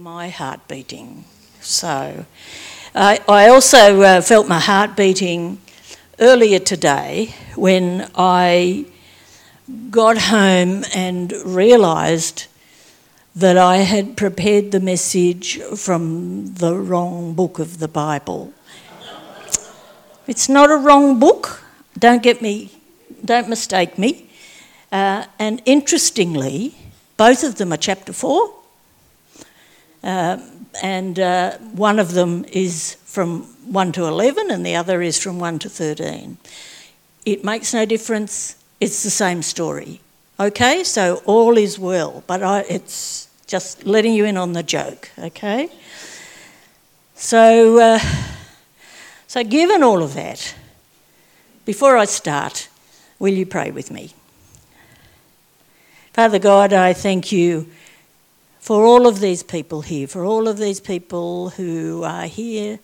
my 0.00 0.30
heart 0.30 0.66
beating. 0.66 1.24
So, 1.60 2.24
I, 2.94 3.20
I 3.28 3.48
also 3.48 4.00
uh, 4.00 4.22
felt 4.22 4.48
my 4.48 4.58
heart 4.58 4.96
beating 4.96 5.60
earlier 6.18 6.58
today 6.58 7.34
when 7.54 8.10
I 8.14 8.86
got 9.90 10.16
home 10.16 10.84
and 10.94 11.30
realised 11.44 12.46
that 13.36 13.58
I 13.58 13.78
had 13.78 14.16
prepared 14.16 14.72
the 14.72 14.80
message 14.80 15.60
from 15.76 16.54
the 16.54 16.74
wrong 16.74 17.34
book 17.34 17.58
of 17.58 17.78
the 17.78 17.88
Bible. 17.88 18.54
It's 20.26 20.48
not 20.48 20.70
a 20.70 20.76
wrong 20.76 21.20
book, 21.20 21.62
don't 21.98 22.22
get 22.22 22.40
me, 22.40 22.70
don't 23.22 23.50
mistake 23.50 23.98
me. 23.98 24.30
Uh, 24.90 25.26
and 25.38 25.60
interestingly, 25.66 26.74
both 27.18 27.44
of 27.44 27.56
them 27.56 27.70
are 27.70 27.76
chapter 27.76 28.14
4. 28.14 28.59
Uh, 30.02 30.38
and 30.82 31.18
uh, 31.18 31.58
one 31.74 31.98
of 31.98 32.12
them 32.12 32.44
is 32.52 32.96
from 33.04 33.42
1 33.72 33.92
to 33.92 34.04
11 34.04 34.50
and 34.50 34.64
the 34.64 34.76
other 34.76 35.02
is 35.02 35.18
from 35.18 35.38
1 35.38 35.58
to 35.60 35.68
13. 35.68 36.38
It 37.26 37.44
makes 37.44 37.74
no 37.74 37.84
difference, 37.84 38.56
it's 38.80 39.02
the 39.02 39.10
same 39.10 39.42
story. 39.42 40.00
Okay, 40.38 40.84
so 40.84 41.22
all 41.26 41.58
is 41.58 41.78
well, 41.78 42.24
but 42.26 42.42
I, 42.42 42.60
it's 42.60 43.28
just 43.46 43.84
letting 43.84 44.14
you 44.14 44.24
in 44.24 44.36
on 44.36 44.54
the 44.54 44.62
joke, 44.62 45.10
okay? 45.18 45.68
So, 47.14 47.78
uh, 47.78 47.98
so 49.26 49.44
given 49.44 49.82
all 49.82 50.02
of 50.02 50.14
that, 50.14 50.54
before 51.66 51.98
I 51.98 52.06
start, 52.06 52.68
will 53.18 53.34
you 53.34 53.44
pray 53.44 53.70
with 53.70 53.90
me? 53.90 54.14
Father 56.14 56.38
God, 56.38 56.72
I 56.72 56.94
thank 56.94 57.30
you 57.30 57.68
for 58.60 58.84
all 58.84 59.06
of 59.06 59.20
these 59.20 59.42
people 59.42 59.80
here, 59.80 60.06
for 60.06 60.24
all 60.24 60.46
of 60.46 60.58
these 60.58 60.80
people 60.80 61.50
who 61.50 62.04
are 62.04 62.26
here 62.26 62.78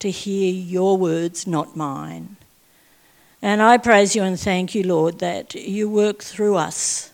to 0.00 0.10
hear 0.10 0.52
your 0.52 0.98
words, 0.98 1.46
not 1.46 1.76
mine. 1.76 2.36
And 3.40 3.62
I 3.62 3.78
praise 3.78 4.14
you 4.14 4.22
and 4.24 4.38
thank 4.38 4.74
you, 4.74 4.82
Lord, 4.82 5.20
that 5.20 5.54
you 5.54 5.88
work 5.88 6.22
through 6.22 6.56
us 6.56 7.12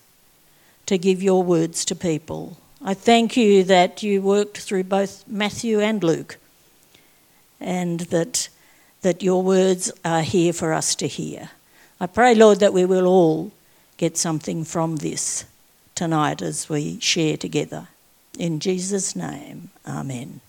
to 0.87 0.97
give 0.97 1.21
your 1.21 1.43
words 1.43 1.85
to 1.85 1.95
people. 1.95 2.57
I 2.83 2.95
thank 2.95 3.37
you 3.37 3.63
that 3.65 4.01
you 4.01 4.21
worked 4.21 4.57
through 4.57 4.85
both 4.85 5.27
Matthew 5.27 5.79
and 5.79 6.03
Luke 6.03 6.37
and 7.59 8.01
that, 8.01 8.49
that 9.01 9.21
your 9.21 9.43
words 9.43 9.91
are 10.03 10.23
here 10.23 10.51
for 10.51 10.73
us 10.73 10.95
to 10.95 11.07
hear. 11.07 11.51
I 11.99 12.07
pray, 12.07 12.33
Lord, 12.33 12.59
that 12.59 12.73
we 12.73 12.85
will 12.85 13.05
all 13.05 13.51
get 13.97 14.17
something 14.17 14.63
from 14.63 14.95
this 14.95 15.45
tonight 15.93 16.41
as 16.41 16.69
we 16.69 16.99
share 16.99 17.37
together. 17.37 17.87
In 18.39 18.61
Jesus' 18.61 19.17
name, 19.17 19.69
Amen. 19.85 20.39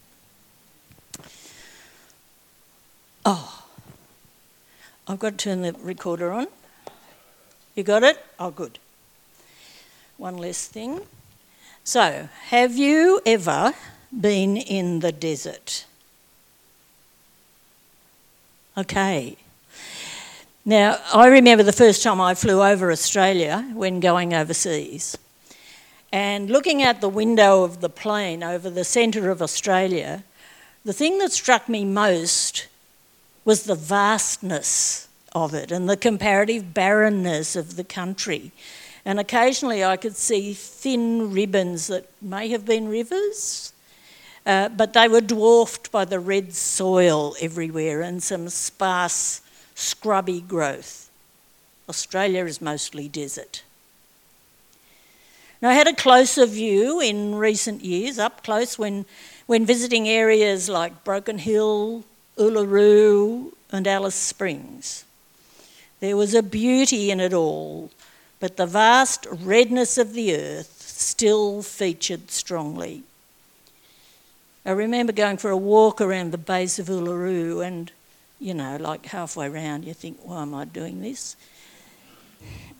Oh, 3.26 3.64
I've 5.08 5.18
got 5.18 5.30
to 5.30 5.36
turn 5.36 5.62
the 5.62 5.72
recorder 5.72 6.30
on. 6.30 6.46
You 7.74 7.82
got 7.82 8.04
it? 8.04 8.24
Oh, 8.38 8.52
good. 8.52 8.78
One 10.18 10.38
less 10.38 10.68
thing. 10.68 11.00
So, 11.82 12.28
have 12.50 12.76
you 12.76 13.20
ever 13.26 13.74
been 14.18 14.56
in 14.56 15.00
the 15.00 15.10
desert? 15.10 15.84
Okay. 18.78 19.36
Now, 20.64 20.98
I 21.12 21.26
remember 21.26 21.64
the 21.64 21.72
first 21.72 22.04
time 22.04 22.20
I 22.20 22.34
flew 22.34 22.62
over 22.62 22.92
Australia 22.92 23.68
when 23.74 23.98
going 23.98 24.32
overseas. 24.32 25.18
And 26.12 26.50
looking 26.50 26.82
out 26.82 27.00
the 27.00 27.08
window 27.08 27.62
of 27.62 27.80
the 27.80 27.88
plane 27.88 28.42
over 28.42 28.68
the 28.68 28.84
centre 28.84 29.30
of 29.30 29.40
Australia, 29.40 30.24
the 30.84 30.92
thing 30.92 31.18
that 31.18 31.32
struck 31.32 31.68
me 31.68 31.84
most 31.84 32.66
was 33.44 33.64
the 33.64 33.74
vastness 33.74 35.08
of 35.32 35.54
it 35.54 35.70
and 35.70 35.88
the 35.88 35.96
comparative 35.96 36.74
barrenness 36.74 37.54
of 37.54 37.76
the 37.76 37.84
country. 37.84 38.50
And 39.04 39.20
occasionally 39.20 39.84
I 39.84 39.96
could 39.96 40.16
see 40.16 40.52
thin 40.52 41.32
ribbons 41.32 41.86
that 41.86 42.08
may 42.20 42.48
have 42.48 42.66
been 42.66 42.88
rivers, 42.88 43.72
uh, 44.44 44.68
but 44.70 44.92
they 44.92 45.08
were 45.08 45.20
dwarfed 45.20 45.92
by 45.92 46.04
the 46.04 46.20
red 46.20 46.54
soil 46.54 47.36
everywhere 47.40 48.02
and 48.02 48.22
some 48.22 48.48
sparse, 48.48 49.42
scrubby 49.74 50.40
growth. 50.40 51.10
Australia 51.88 52.44
is 52.44 52.60
mostly 52.60 53.08
desert. 53.08 53.62
Now, 55.62 55.68
I 55.68 55.74
had 55.74 55.88
a 55.88 55.94
closer 55.94 56.46
view 56.46 57.00
in 57.00 57.34
recent 57.34 57.84
years, 57.84 58.18
up 58.18 58.42
close, 58.42 58.78
when, 58.78 59.04
when 59.46 59.66
visiting 59.66 60.08
areas 60.08 60.70
like 60.70 61.04
Broken 61.04 61.36
Hill, 61.36 62.04
Uluru, 62.38 63.52
and 63.70 63.86
Alice 63.86 64.14
Springs. 64.14 65.04
There 66.00 66.16
was 66.16 66.34
a 66.34 66.42
beauty 66.42 67.10
in 67.10 67.20
it 67.20 67.34
all, 67.34 67.90
but 68.40 68.56
the 68.56 68.64
vast 68.64 69.26
redness 69.30 69.98
of 69.98 70.14
the 70.14 70.34
earth 70.34 70.80
still 70.80 71.60
featured 71.60 72.30
strongly. 72.30 73.02
I 74.64 74.70
remember 74.70 75.12
going 75.12 75.36
for 75.36 75.50
a 75.50 75.56
walk 75.58 76.00
around 76.00 76.32
the 76.32 76.38
base 76.38 76.78
of 76.78 76.86
Uluru, 76.86 77.64
and 77.66 77.92
you 78.38 78.54
know, 78.54 78.78
like 78.80 79.04
halfway 79.04 79.50
round, 79.50 79.84
you 79.84 79.92
think, 79.92 80.18
why 80.22 80.40
am 80.40 80.54
I 80.54 80.64
doing 80.64 81.02
this? 81.02 81.36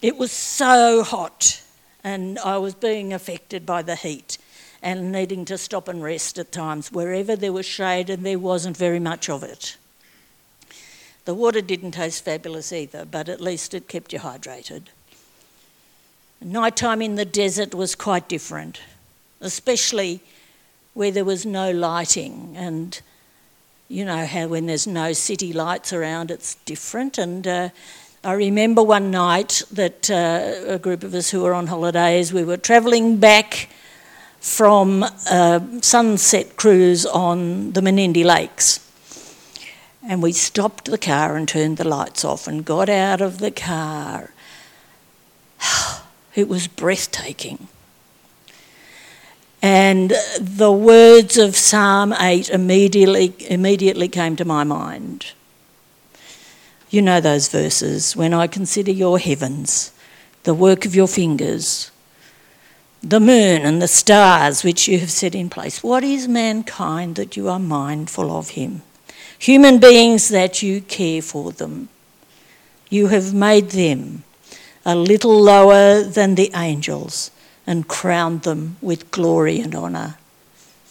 It 0.01 0.17
was 0.17 0.33
so 0.33 1.03
hot 1.03 1.63
and 2.03 2.39
I 2.39 2.59
was 2.59 2.75
being 2.75 3.13
affected 3.13 3.67
by 3.67 3.83
the 3.83 3.97
heat 3.97 4.39
and 4.83 5.13
needing 5.13 5.45
to 5.47 5.59
stop 5.59 5.89
and 5.89 6.03
rest 6.03 6.39
at 6.39 6.53
times 6.53 6.91
wherever 6.91 7.37
there 7.37 7.53
was 7.53 7.67
shade 7.67 8.09
and 8.09 8.25
there 8.25 8.39
wasn't 8.39 8.77
very 8.77 9.01
much 9.01 9.29
of 9.29 9.43
it. 9.43 9.77
The 11.27 11.35
water 11.35 11.61
didn't 11.61 11.93
taste 11.93 12.25
fabulous 12.25 12.73
either, 12.73 13.05
but 13.05 13.29
at 13.29 13.41
least 13.41 13.75
it 13.75 13.89
kept 13.89 14.13
you 14.13 14.21
hydrated. 14.21 14.85
Nighttime 16.41 17.03
in 17.03 17.17
the 17.17 17.27
desert 17.27 17.75
was 17.75 17.95
quite 17.95 18.29
different, 18.29 18.81
especially 19.41 20.21
where 20.95 21.11
there 21.11 21.25
was 21.25 21.45
no 21.45 21.71
lighting. 21.71 22.55
And 22.57 22.99
you 23.89 24.07
know 24.07 24.25
how 24.25 24.47
when 24.47 24.65
there's 24.65 24.87
no 24.87 25.13
city 25.13 25.53
lights 25.53 25.93
around, 25.93 26.31
it's 26.31 26.55
different. 26.65 27.19
And 27.19 27.47
uh, 27.47 27.69
I 28.23 28.35
remember 28.35 28.83
one 28.83 29.11
night 29.11 29.63
that 29.73 30.11
uh, 30.11 30.75
a 30.75 30.79
group 30.79 31.05
of 31.05 31.15
us 31.15 31.31
who 31.31 31.41
were 31.41 31.55
on 31.55 31.69
holidays, 31.69 32.35
we 32.35 32.45
were 32.45 32.59
travelling 32.59 33.17
back 33.17 33.71
from 34.41 35.03
a 35.03 35.67
sunset 35.81 36.59
cruise 36.59 37.07
on 37.07 37.73
the 37.73 37.81
Menindee 37.81 38.27
Lakes. 38.27 38.87
And 40.07 40.23
we 40.23 40.33
stopped 40.33 40.91
the 40.91 40.99
car 40.99 41.35
and 41.35 41.49
turned 41.49 41.79
the 41.79 41.89
lights 41.89 42.23
off 42.23 42.47
and 42.47 42.63
got 42.63 42.91
out 42.91 43.23
of 43.23 43.39
the 43.39 43.51
car. 43.51 44.33
It 46.33 46.49
was 46.49 46.69
breathtaking. 46.69 47.67
And 49.61 50.13
the 50.41 50.71
words 50.71 51.37
of 51.37 51.57
Psalm 51.57 52.13
8 52.13 52.51
immediately, 52.51 53.35
immediately 53.49 54.07
came 54.07 54.37
to 54.37 54.45
my 54.45 54.63
mind. 54.63 55.33
You 56.91 57.03
know 57.03 57.21
those 57.21 57.49
verses. 57.49 58.17
When 58.17 58.35
I 58.35 58.49
consider 58.49 58.91
your 58.91 59.19
heavens, 59.21 59.93
the 60.43 60.55
work 60.55 60.85
of 60.85 60.95
your 60.95 61.07
fingers, 61.07 61.93
the 63.01 63.21
moon 63.21 63.63
and 63.63 63.81
the 63.81 63.89
stars 63.89 64.65
which 64.65 64.89
you 64.89 64.99
have 64.99 65.11
set 65.11 65.35
in 65.35 65.49
place. 65.49 65.83
What 65.83 66.03
is 66.03 66.27
mankind 66.27 67.15
that 67.15 67.37
you 67.37 67.49
are 67.49 67.61
mindful 67.61 68.37
of 68.37 68.51
him? 68.51 68.83
Human 69.39 69.79
beings 69.79 70.29
that 70.31 70.63
you 70.63 70.81
care 70.83 71.23
for 71.23 71.53
them. 71.53 71.89
You 72.91 73.07
have 73.07 73.33
made 73.33 73.71
them 73.71 74.25
a 74.85 74.97
little 74.97 75.41
lower 75.41 76.03
than 76.03 76.35
the 76.35 76.51
angels 76.55 77.31
and 77.67 77.87
crowned 77.87 78.43
them 78.43 78.77
with 78.83 79.11
glory 79.13 79.61
and 79.61 79.75
honour. 79.75 80.17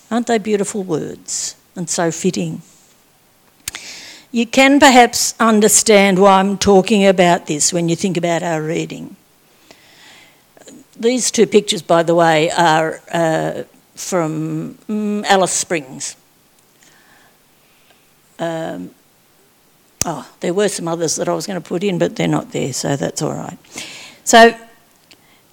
Aren't 0.10 0.28
they 0.28 0.38
beautiful 0.38 0.84
words 0.84 1.56
and 1.76 1.90
so 1.90 2.10
fitting? 2.10 2.62
You 4.32 4.46
can 4.46 4.80
perhaps 4.80 5.34
understand 5.40 6.20
why 6.20 6.40
I'm 6.40 6.58
talking 6.58 7.06
about 7.06 7.48
this 7.48 7.74
when 7.74 7.90
you 7.90 7.96
think 7.96 8.16
about 8.16 8.44
our 8.44 8.62
reading. 8.62 9.16
These 10.96 11.32
two 11.32 11.48
pictures, 11.48 11.82
by 11.82 12.04
the 12.04 12.14
way, 12.14 12.52
are 12.52 13.02
uh, 13.12 13.64
from 13.96 14.78
um, 14.88 15.26
Alice 15.26 15.52
Springs. 15.52 16.16
Um, 18.38 18.92
oh, 20.06 20.30
there 20.42 20.54
were 20.54 20.68
some 20.68 20.88
others 20.88 21.16
that 21.16 21.28
I 21.28 21.34
was 21.34 21.48
going 21.48 21.60
to 21.60 21.68
put 21.68 21.84
in, 21.84 21.98
but 21.98 22.16
they're 22.16 22.28
not 22.28 22.52
there, 22.52 22.72
so 22.72 22.96
that's 22.96 23.24
all 23.24 23.34
right. 23.34 23.58
So 24.24 24.56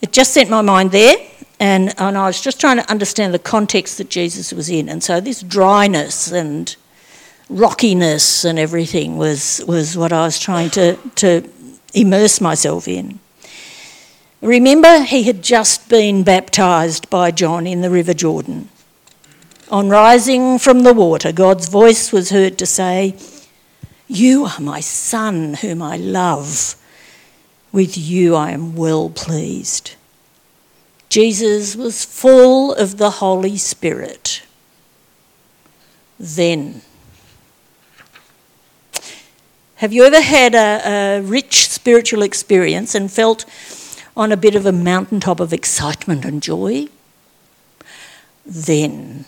it 0.03 0.13
just 0.13 0.35
sent 0.35 0.51
my 0.51 0.61
mind 0.61 0.91
there, 0.91 1.17
and, 1.59 1.95
and 1.99 2.19
I 2.19 2.27
was 2.27 2.43
just 2.43 2.61
trying 2.61 2.77
to 2.77 2.91
understand 2.91 3.33
the 3.33 3.39
context 3.39 3.97
that 3.97 4.11
Jesus 4.11 4.53
was 4.53 4.69
in. 4.69 4.91
And 4.91 5.03
so 5.03 5.19
this 5.19 5.41
dryness 5.41 6.31
and 6.31 6.77
rockiness 7.49 8.45
and 8.45 8.59
everything 8.59 9.17
was, 9.17 9.63
was 9.67 9.97
what 9.97 10.13
I 10.13 10.25
was 10.25 10.39
trying 10.39 10.71
to, 10.71 10.97
to 11.17 11.49
immerse 11.95 12.41
myself 12.41 12.89
in. 12.89 13.21
Remember, 14.43 15.03
he 15.03 15.23
had 15.25 15.43
just 15.43 15.89
been 15.89 16.23
baptised 16.23 17.09
by 17.09 17.31
John 17.31 17.67
in 17.67 17.81
the 17.81 17.91
River 17.91 18.15
Jordan. 18.15 18.69
On 19.71 19.89
rising 19.89 20.59
from 20.59 20.83
the 20.83 20.95
water, 20.95 21.33
God's 21.33 21.69
voice 21.69 22.13
was 22.13 22.31
heard 22.31 22.59
to 22.59 22.67
say, 22.67 23.17
You 24.07 24.45
are 24.45 24.61
my 24.61 24.81
Son, 24.81 25.55
whom 25.55 25.83
I 25.83 25.97
love. 25.97 26.77
With 27.73 27.99
you 27.99 28.37
I 28.37 28.51
am 28.51 28.77
well 28.77 29.11
pleased. 29.11 29.97
Jesus 31.09 31.75
was 31.75 32.05
full 32.05 32.75
of 32.75 32.99
the 32.99 33.11
Holy 33.11 33.57
Spirit. 33.57 34.43
Then, 36.19 36.83
have 39.77 39.93
you 39.93 40.05
ever 40.05 40.21
had 40.21 40.55
a, 40.55 41.19
a, 41.19 41.21
rich 41.21 41.69
spiritual 41.69 42.23
experience 42.23 42.95
and 42.95 43.13
felt 43.13 43.45
on 44.17 44.33
a 44.33 44.37
bit 44.37 44.55
of 44.55 44.65
a 44.65 44.73
mountaintop 44.73 45.39
of 45.39 45.53
excitement 45.53 46.25
and 46.25 46.43
joy? 46.43 46.89
Then, 48.47 49.27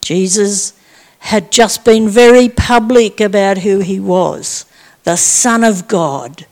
Jesus 0.00 0.72
had 1.18 1.52
just 1.52 1.84
been 1.84 2.08
very 2.08 2.48
public 2.48 3.20
about 3.20 3.58
who 3.58 3.80
he 3.80 4.00
was 4.00 4.64
the 5.04 5.16
Son 5.16 5.64
of 5.64 5.88
God. 5.88 6.46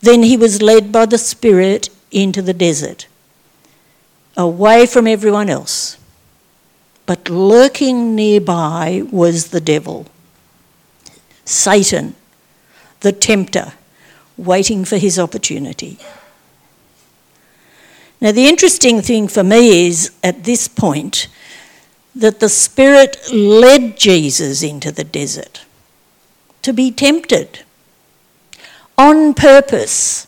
Then 0.00 0.22
he 0.22 0.36
was 0.36 0.60
led 0.60 0.92
by 0.92 1.06
the 1.06 1.18
Spirit 1.18 1.88
into 2.10 2.42
the 2.42 2.52
desert, 2.52 3.06
away 4.36 4.86
from 4.86 5.06
everyone 5.06 5.48
else. 5.48 5.96
But 7.06 7.28
lurking 7.28 8.14
nearby 8.14 9.02
was 9.10 9.48
the 9.48 9.60
devil, 9.60 10.06
Satan, 11.44 12.14
the 13.00 13.12
tempter, 13.12 13.74
waiting 14.36 14.84
for 14.84 14.96
his 14.96 15.18
opportunity. 15.18 15.98
Now, 18.20 18.32
the 18.32 18.48
interesting 18.48 19.02
thing 19.02 19.28
for 19.28 19.44
me 19.44 19.86
is 19.86 20.12
at 20.22 20.44
this 20.44 20.66
point 20.66 21.28
that 22.14 22.40
the 22.40 22.48
Spirit 22.48 23.18
led 23.32 23.98
Jesus 23.98 24.62
into 24.62 24.90
the 24.90 25.04
desert 25.04 25.64
to 26.62 26.72
be 26.72 26.90
tempted 26.90 27.64
on 28.96 29.34
purpose. 29.34 30.26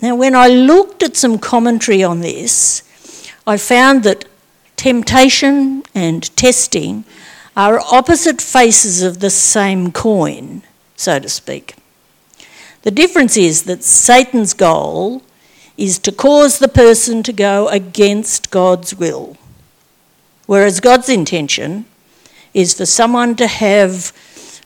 Now, 0.00 0.16
when 0.16 0.34
I 0.34 0.48
looked 0.48 1.02
at 1.02 1.16
some 1.16 1.38
commentary 1.38 2.02
on 2.02 2.20
this, 2.20 2.82
I 3.46 3.56
found 3.58 4.04
that 4.04 4.24
temptation 4.76 5.82
and 5.94 6.34
testing 6.36 7.04
are 7.56 7.80
opposite 7.92 8.40
faces 8.40 9.02
of 9.02 9.20
the 9.20 9.30
same 9.30 9.92
coin, 9.92 10.62
so 10.96 11.18
to 11.18 11.28
speak. 11.28 11.76
The 12.82 12.90
difference 12.90 13.36
is 13.36 13.64
that 13.64 13.84
Satan's 13.84 14.54
goal 14.54 15.22
is 15.76 15.98
to 16.00 16.12
cause 16.12 16.58
the 16.58 16.68
person 16.68 17.22
to 17.22 17.32
go 17.32 17.68
against 17.68 18.50
God's 18.50 18.94
will, 18.94 19.36
whereas 20.46 20.80
God's 20.80 21.08
intention 21.08 21.84
is 22.54 22.74
for 22.74 22.86
someone 22.86 23.36
to 23.36 23.46
have 23.46 24.12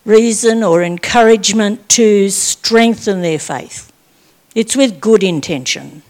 reason 0.04 0.62
or 0.62 0.82
encouragement 0.82 1.88
to 1.90 2.31
strengthen 2.31 3.22
their 3.22 3.38
faith. 3.38 3.92
It's 4.54 4.76
with 4.76 5.00
good 5.00 5.22
intention. 5.22 6.02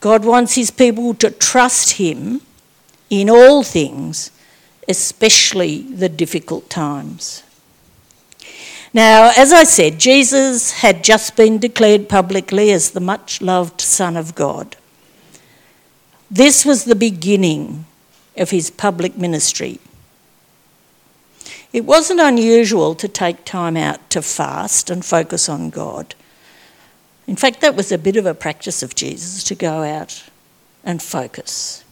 God 0.00 0.24
wants 0.24 0.54
his 0.54 0.70
people 0.70 1.14
to 1.14 1.30
trust 1.30 1.92
him 1.94 2.40
in 3.10 3.28
all 3.28 3.62
things, 3.62 4.30
especially 4.88 5.82
the 5.82 6.08
difficult 6.08 6.70
times. 6.70 7.42
Now, 8.94 9.32
as 9.36 9.52
I 9.52 9.64
said, 9.64 9.98
Jesus 9.98 10.72
had 10.72 11.04
just 11.04 11.36
been 11.36 11.58
declared 11.58 12.08
publicly 12.08 12.70
as 12.70 12.90
the 12.90 13.00
much 13.00 13.42
loved 13.42 13.80
Son 13.80 14.16
of 14.16 14.34
God. 14.34 14.76
This 16.30 16.64
was 16.64 16.84
the 16.84 16.94
beginning 16.94 17.86
of 18.36 18.50
his 18.50 18.70
public 18.70 19.16
ministry. 19.16 19.78
It 21.72 21.84
wasn't 21.84 22.20
unusual 22.20 22.94
to 22.94 23.08
take 23.08 23.44
time 23.44 23.76
out 23.76 24.08
to 24.10 24.22
fast 24.22 24.88
and 24.88 25.04
focus 25.04 25.48
on 25.48 25.70
God. 25.70 26.14
In 27.28 27.36
fact, 27.36 27.60
that 27.60 27.76
was 27.76 27.92
a 27.92 27.98
bit 27.98 28.16
of 28.16 28.24
a 28.24 28.32
practice 28.32 28.82
of 28.82 28.94
Jesus 28.94 29.44
to 29.44 29.54
go 29.54 29.82
out 29.82 30.24
and 30.82 31.02
focus. 31.02 31.84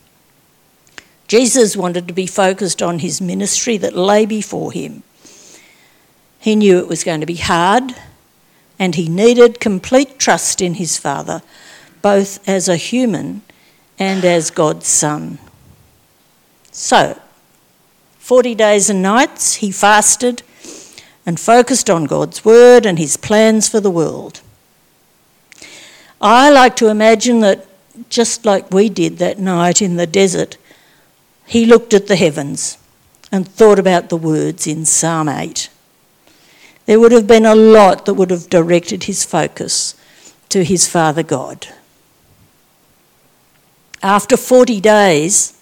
Jesus 1.28 1.76
wanted 1.76 2.08
to 2.08 2.14
be 2.14 2.26
focused 2.26 2.82
on 2.82 3.00
his 3.00 3.20
ministry 3.20 3.76
that 3.76 3.94
lay 3.94 4.24
before 4.24 4.72
him. 4.72 5.02
He 6.40 6.56
knew 6.56 6.78
it 6.78 6.88
was 6.88 7.04
going 7.04 7.20
to 7.20 7.26
be 7.26 7.36
hard, 7.36 7.94
and 8.78 8.94
he 8.94 9.10
needed 9.10 9.60
complete 9.60 10.18
trust 10.18 10.62
in 10.62 10.74
his 10.74 10.96
Father, 10.96 11.42
both 12.00 12.48
as 12.48 12.66
a 12.66 12.76
human 12.76 13.42
and 13.98 14.24
as 14.24 14.50
God's 14.50 14.86
Son. 14.86 15.38
So, 16.72 17.20
40 18.20 18.54
days 18.54 18.88
and 18.88 19.02
nights 19.02 19.56
he 19.56 19.70
fasted 19.70 20.42
and 21.26 21.38
focused 21.38 21.90
on 21.90 22.04
God's 22.04 22.42
Word 22.42 22.86
and 22.86 22.98
his 22.98 23.18
plans 23.18 23.68
for 23.68 23.80
the 23.80 23.90
world. 23.90 24.40
I 26.20 26.50
like 26.50 26.76
to 26.76 26.88
imagine 26.88 27.40
that 27.40 27.66
just 28.08 28.44
like 28.44 28.70
we 28.70 28.88
did 28.88 29.18
that 29.18 29.38
night 29.38 29.82
in 29.82 29.96
the 29.96 30.06
desert, 30.06 30.56
he 31.46 31.66
looked 31.66 31.94
at 31.94 32.06
the 32.06 32.16
heavens 32.16 32.78
and 33.30 33.46
thought 33.46 33.78
about 33.78 34.08
the 34.08 34.16
words 34.16 34.66
in 34.66 34.84
Psalm 34.84 35.28
8. 35.28 35.68
There 36.86 37.00
would 37.00 37.12
have 37.12 37.26
been 37.26 37.46
a 37.46 37.54
lot 37.54 38.06
that 38.06 38.14
would 38.14 38.30
have 38.30 38.48
directed 38.48 39.04
his 39.04 39.24
focus 39.24 39.94
to 40.48 40.64
his 40.64 40.88
Father 40.88 41.22
God. 41.22 41.68
After 44.02 44.36
40 44.36 44.80
days, 44.80 45.60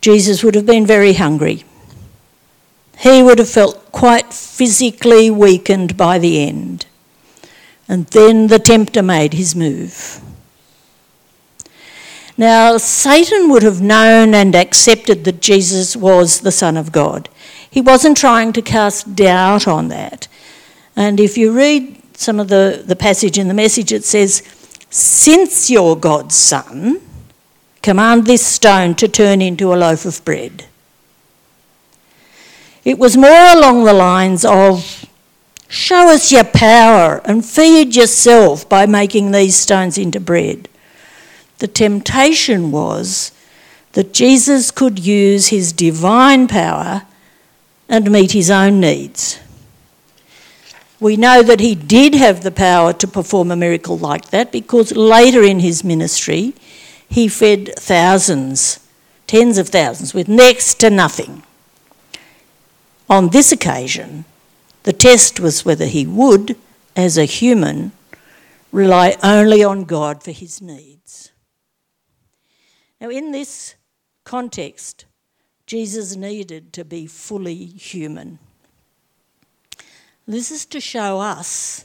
Jesus 0.00 0.42
would 0.42 0.54
have 0.54 0.66
been 0.66 0.86
very 0.86 1.12
hungry. 1.12 1.64
He 2.98 3.22
would 3.22 3.38
have 3.38 3.50
felt 3.50 3.92
quite 3.92 4.32
physically 4.32 5.30
weakened 5.30 5.96
by 5.96 6.18
the 6.18 6.42
end. 6.42 6.86
And 7.90 8.06
then 8.06 8.46
the 8.46 8.60
tempter 8.60 9.02
made 9.02 9.32
his 9.32 9.56
move. 9.56 10.20
Now, 12.38 12.76
Satan 12.76 13.50
would 13.50 13.64
have 13.64 13.82
known 13.82 14.32
and 14.32 14.54
accepted 14.54 15.24
that 15.24 15.42
Jesus 15.42 15.96
was 15.96 16.40
the 16.40 16.52
Son 16.52 16.76
of 16.76 16.92
God. 16.92 17.28
He 17.68 17.80
wasn't 17.80 18.16
trying 18.16 18.52
to 18.52 18.62
cast 18.62 19.16
doubt 19.16 19.66
on 19.66 19.88
that. 19.88 20.28
And 20.94 21.18
if 21.18 21.36
you 21.36 21.52
read 21.52 22.00
some 22.16 22.38
of 22.38 22.46
the, 22.46 22.84
the 22.86 22.94
passage 22.94 23.36
in 23.36 23.48
the 23.48 23.54
message, 23.54 23.90
it 23.90 24.04
says, 24.04 24.44
Since 24.88 25.68
you're 25.68 25.96
God's 25.96 26.36
Son, 26.36 27.00
command 27.82 28.24
this 28.24 28.46
stone 28.46 28.94
to 28.94 29.08
turn 29.08 29.42
into 29.42 29.74
a 29.74 29.76
loaf 29.76 30.04
of 30.04 30.24
bread. 30.24 30.66
It 32.84 33.00
was 33.00 33.16
more 33.16 33.52
along 33.52 33.82
the 33.82 33.92
lines 33.92 34.44
of 34.44 35.09
Show 35.70 36.08
us 36.08 36.32
your 36.32 36.42
power 36.42 37.20
and 37.24 37.46
feed 37.46 37.94
yourself 37.94 38.68
by 38.68 38.86
making 38.86 39.30
these 39.30 39.54
stones 39.54 39.96
into 39.96 40.18
bread. 40.18 40.68
The 41.58 41.68
temptation 41.68 42.72
was 42.72 43.30
that 43.92 44.12
Jesus 44.12 44.72
could 44.72 44.98
use 44.98 45.48
his 45.48 45.72
divine 45.72 46.48
power 46.48 47.02
and 47.88 48.10
meet 48.10 48.32
his 48.32 48.50
own 48.50 48.80
needs. 48.80 49.38
We 50.98 51.16
know 51.16 51.40
that 51.44 51.60
he 51.60 51.76
did 51.76 52.16
have 52.16 52.42
the 52.42 52.50
power 52.50 52.92
to 52.94 53.06
perform 53.06 53.52
a 53.52 53.56
miracle 53.56 53.96
like 53.96 54.30
that 54.30 54.50
because 54.50 54.90
later 54.96 55.44
in 55.44 55.60
his 55.60 55.84
ministry 55.84 56.52
he 57.08 57.28
fed 57.28 57.74
thousands, 57.76 58.80
tens 59.28 59.56
of 59.56 59.68
thousands, 59.68 60.14
with 60.14 60.26
next 60.26 60.80
to 60.80 60.90
nothing. 60.90 61.44
On 63.08 63.28
this 63.28 63.52
occasion, 63.52 64.24
the 64.82 64.92
test 64.92 65.40
was 65.40 65.64
whether 65.64 65.86
he 65.86 66.06
would, 66.06 66.56
as 66.96 67.18
a 67.18 67.24
human, 67.24 67.92
rely 68.72 69.16
only 69.22 69.62
on 69.62 69.84
God 69.84 70.22
for 70.22 70.30
his 70.30 70.60
needs. 70.60 71.32
Now, 73.00 73.08
in 73.08 73.32
this 73.32 73.74
context, 74.24 75.06
Jesus 75.66 76.16
needed 76.16 76.72
to 76.74 76.84
be 76.84 77.06
fully 77.06 77.64
human. 77.64 78.38
This 80.26 80.50
is 80.50 80.64
to 80.66 80.80
show 80.80 81.20
us 81.20 81.84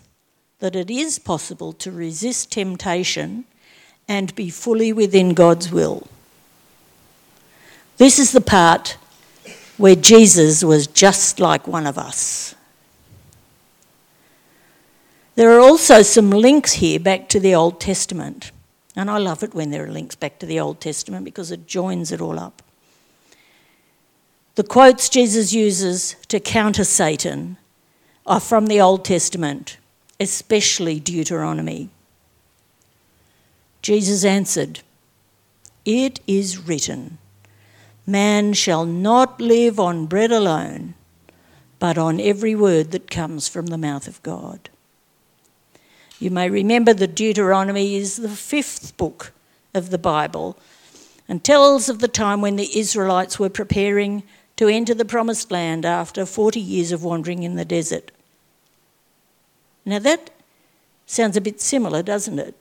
that 0.60 0.76
it 0.76 0.90
is 0.90 1.20
possible 1.20 1.74
to 1.74 1.92
resist 1.92 2.52
temptation 2.52 3.46
and 4.08 4.36
be 4.36 4.50
fully 4.50 4.94
within 4.94 5.34
God's 5.34 5.72
will. 5.72 6.08
This 7.98 8.20
is 8.20 8.32
the 8.32 8.42
part 8.42 8.98
where 9.78 9.96
Jesus 9.96 10.64
was 10.64 10.88
just 10.88 11.40
like 11.40 11.68
one 11.68 11.88
of 11.88 11.98
us. 11.98 12.56
There 15.36 15.52
are 15.52 15.60
also 15.60 16.02
some 16.02 16.30
links 16.30 16.74
here 16.74 17.00
back 17.00 17.28
to 17.30 17.40
the 17.42 17.54
Old 17.54 17.82
Testament. 17.82 18.52
And 18.96 19.12
I 19.12 19.18
love 19.18 19.44
it 19.44 19.54
when 19.54 19.72
there 19.72 19.84
are 19.84 19.92
links 19.92 20.16
back 20.16 20.40
to 20.40 20.46
the 20.46 20.60
Old 20.60 20.80
Testament 20.80 21.26
because 21.26 21.52
it 21.52 21.68
joins 21.68 22.14
it 22.14 22.22
all 22.22 22.40
up. 22.40 22.62
The 24.56 24.64
quotes 24.64 25.10
Jesus 25.10 25.52
uses 25.52 26.16
to 26.30 26.40
counter 26.40 26.86
Satan 26.86 27.58
are 28.26 28.40
from 28.40 28.68
the 28.68 28.80
Old 28.80 29.04
Testament, 29.04 29.78
especially 30.18 31.02
Deuteronomy. 31.02 31.90
Jesus 33.82 34.24
answered, 34.24 34.80
It 35.84 36.22
is 36.26 36.58
written, 36.58 37.18
Man 38.08 38.54
shall 38.54 38.86
not 38.86 39.42
live 39.42 39.78
on 39.78 40.06
bread 40.06 40.32
alone, 40.32 40.94
but 41.78 41.98
on 41.98 42.22
every 42.22 42.56
word 42.56 42.92
that 42.92 43.12
comes 43.12 43.50
from 43.50 43.68
the 43.68 43.78
mouth 43.78 44.08
of 44.08 44.24
God. 44.24 44.70
You 46.20 46.32
may 46.32 46.50
remember 46.50 46.94
that 46.94 47.16
Deuteronomy 47.16 47.96
is 47.96 48.18
the 48.18 48.30
fifth 48.30 48.96
book 48.98 49.34
of 49.74 49.90
the 49.90 49.98
Bible 49.98 50.58
and 51.28 51.44
tells 51.44 51.90
of 51.90 52.00
the 52.00 52.08
time 52.08 52.42
when 52.42 52.56
the 52.56 52.78
Israelites 52.78 53.40
were 53.40 53.50
preparing 53.50 54.24
to 54.56 54.68
enter 54.68 54.94
the 54.94 55.06
promised 55.06 55.52
land 55.52 55.86
after 55.86 56.26
40 56.26 56.60
years 56.60 56.92
of 56.92 57.04
wandering 57.04 57.44
in 57.44 57.56
the 57.56 57.66
desert. 57.66 58.12
Now 59.84 60.00
that 60.00 60.32
sounds 61.06 61.36
a 61.36 61.42
bit 61.42 61.60
similar, 61.60 62.02
doesn't 62.02 62.40
it? 62.40 62.56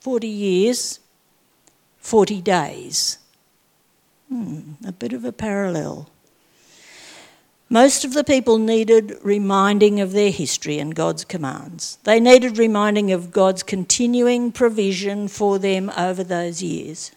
40 0.00 0.26
years, 0.26 0.98
40 1.98 2.40
days. 2.40 3.18
Hmm, 4.28 4.72
a 4.84 4.92
bit 4.92 5.12
of 5.12 5.24
a 5.24 5.32
parallel. 5.32 6.08
Most 7.72 8.04
of 8.04 8.12
the 8.12 8.22
people 8.22 8.58
needed 8.58 9.16
reminding 9.22 9.98
of 9.98 10.12
their 10.12 10.30
history 10.30 10.78
and 10.78 10.94
God's 10.94 11.24
commands. 11.24 11.96
They 12.04 12.20
needed 12.20 12.58
reminding 12.58 13.12
of 13.12 13.32
God's 13.32 13.62
continuing 13.62 14.52
provision 14.52 15.26
for 15.26 15.58
them 15.58 15.90
over 15.96 16.22
those 16.22 16.62
years. 16.62 17.12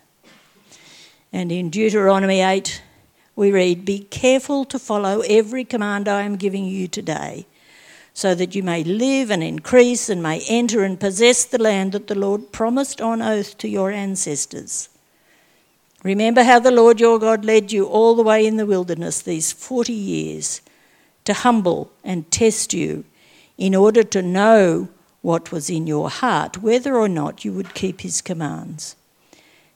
And 1.34 1.52
in 1.52 1.70
Deuteronomy 1.70 2.40
8, 2.40 2.82
we 3.36 3.52
read, 3.52 3.84
Be 3.84 4.00
careful 4.00 4.64
to 4.64 4.80
follow 4.80 5.20
every 5.28 5.66
command 5.66 6.08
I 6.08 6.22
am 6.22 6.38
giving 6.38 6.64
you 6.64 6.88
today, 6.88 7.48
so 8.14 8.34
that 8.34 8.56
you 8.56 8.64
may 8.64 8.82
live 8.82 9.32
and 9.32 9.44
increase 9.44 10.08
and 10.08 10.24
may 10.24 10.42
enter 10.48 10.86
and 10.86 10.98
possess 10.98 11.44
the 11.44 11.62
land 11.62 11.92
that 11.92 12.08
the 12.08 12.16
Lord 12.16 12.54
promised 12.54 13.02
on 13.02 13.22
oath 13.22 13.58
to 13.58 13.68
your 13.68 13.92
ancestors. 13.92 14.88
Remember 16.06 16.44
how 16.44 16.60
the 16.60 16.70
Lord 16.70 17.00
your 17.00 17.18
God 17.18 17.44
led 17.44 17.72
you 17.72 17.88
all 17.88 18.14
the 18.14 18.22
way 18.22 18.46
in 18.46 18.58
the 18.58 18.68
wilderness 18.68 19.24
these 19.24 19.52
40 19.52 19.92
years 19.92 20.62
to 21.24 21.34
humble 21.34 21.92
and 22.04 22.30
test 22.30 22.76
you 22.76 23.06
in 23.58 23.74
order 23.74 24.04
to 24.04 24.22
know 24.22 24.90
what 25.24 25.52
was 25.52 25.68
in 25.68 25.88
your 25.88 26.12
heart, 26.12 26.62
whether 26.62 26.96
or 26.96 27.10
not 27.10 27.44
you 27.44 27.52
would 27.54 27.74
keep 27.74 28.02
his 28.02 28.22
commands. 28.22 28.96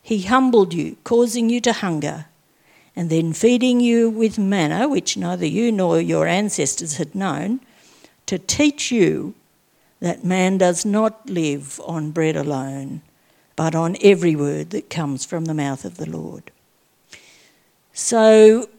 He 0.04 0.22
humbled 0.22 0.72
you, 0.72 0.98
causing 1.04 1.50
you 1.50 1.62
to 1.62 1.74
hunger, 1.74 2.28
and 2.96 3.10
then 3.10 3.34
feeding 3.34 3.80
you 3.80 4.08
with 4.08 4.38
manna, 4.38 4.88
which 4.88 5.18
neither 5.18 5.48
you 5.48 5.72
nor 5.72 6.00
your 6.00 6.28
ancestors 6.28 6.98
had 6.98 7.16
known, 7.16 7.60
to 8.28 8.38
teach 8.38 8.92
you 8.92 9.34
that 10.00 10.24
man 10.24 10.60
does 10.60 10.86
not 10.86 11.28
live 11.28 11.82
on 11.88 12.12
bread 12.12 12.36
alone, 12.36 13.02
but 13.60 13.76
on 13.76 13.98
every 14.02 14.38
word 14.38 14.70
that 14.70 14.90
comes 14.90 15.26
from 15.26 15.44
the 15.44 15.54
mouth 15.54 15.84
of 15.84 15.98
the 15.98 16.10
Lord. 16.10 16.50
So, 17.92 18.70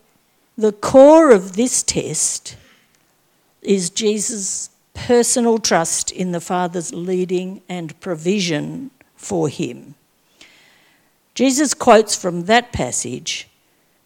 the 0.57 0.73
core 0.73 1.33
of 1.33 1.55
this 1.55 1.83
test 1.83 2.57
is 3.61 3.91
Jesus' 3.91 4.71
personal 4.95 5.59
trust 5.59 6.11
in 6.11 6.33
the 6.33 6.41
Father's 6.41 6.95
leading 6.95 7.61
and 7.69 8.01
provision 8.01 8.91
for 9.17 9.51
him. 9.51 9.97
Jesus 11.35 11.75
quotes 11.75 12.17
from 12.17 12.47
that 12.47 12.73
passage, 12.73 13.51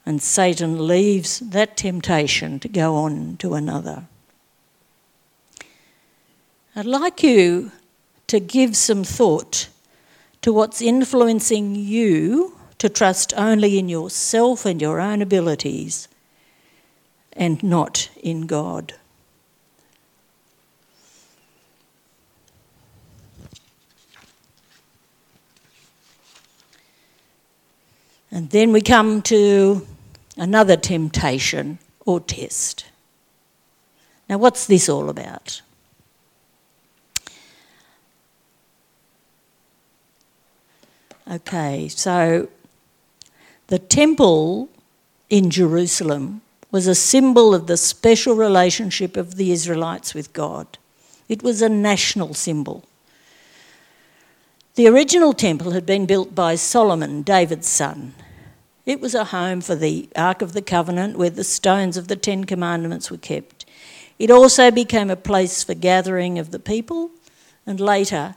and 0.04 0.20
Satan 0.20 0.88
leaves 0.88 1.38
that 1.38 1.76
temptation 1.76 2.58
to 2.58 2.68
go 2.68 2.96
on 2.96 3.36
to 3.36 3.54
another. 3.54 4.06
I'd 6.74 6.84
like 6.84 7.22
you 7.22 7.70
to 8.26 8.40
give 8.40 8.76
some 8.76 9.04
thought 9.04 9.68
to 10.44 10.52
what's 10.52 10.82
influencing 10.82 11.74
you 11.74 12.54
to 12.76 12.86
trust 12.86 13.32
only 13.34 13.78
in 13.78 13.88
yourself 13.88 14.66
and 14.66 14.82
your 14.82 15.00
own 15.00 15.22
abilities 15.22 16.06
and 17.32 17.62
not 17.62 18.10
in 18.22 18.42
God. 18.42 18.92
And 28.30 28.50
then 28.50 28.70
we 28.70 28.82
come 28.82 29.22
to 29.22 29.86
another 30.36 30.76
temptation 30.76 31.78
or 32.04 32.20
test. 32.20 32.84
Now, 34.28 34.36
what's 34.36 34.66
this 34.66 34.90
all 34.90 35.08
about? 35.08 35.62
Okay, 41.30 41.88
so 41.88 42.48
the 43.68 43.78
temple 43.78 44.68
in 45.30 45.50
Jerusalem 45.50 46.42
was 46.70 46.86
a 46.86 46.94
symbol 46.94 47.54
of 47.54 47.66
the 47.66 47.76
special 47.76 48.34
relationship 48.34 49.16
of 49.16 49.36
the 49.36 49.52
Israelites 49.52 50.12
with 50.14 50.32
God. 50.32 50.78
It 51.28 51.42
was 51.42 51.62
a 51.62 51.68
national 51.68 52.34
symbol. 52.34 52.84
The 54.74 54.88
original 54.88 55.32
temple 55.32 55.70
had 55.70 55.86
been 55.86 56.04
built 56.04 56.34
by 56.34 56.56
Solomon, 56.56 57.22
David's 57.22 57.68
son, 57.68 58.14
it 58.86 59.00
was 59.00 59.14
a 59.14 59.24
home 59.24 59.62
for 59.62 59.74
the 59.74 60.08
Ark 60.14 60.42
of 60.42 60.52
the 60.52 60.60
Covenant 60.60 61.16
where 61.16 61.30
the 61.30 61.44
stones 61.44 61.96
of 61.96 62.08
the 62.08 62.16
Ten 62.16 62.44
Commandments 62.44 63.10
were 63.10 63.16
kept. 63.16 63.64
It 64.18 64.30
also 64.30 64.70
became 64.70 65.10
a 65.10 65.16
place 65.16 65.64
for 65.64 65.74
gathering 65.74 66.38
of 66.38 66.50
the 66.50 66.58
people 66.58 67.10
and 67.66 67.80
later 67.80 68.34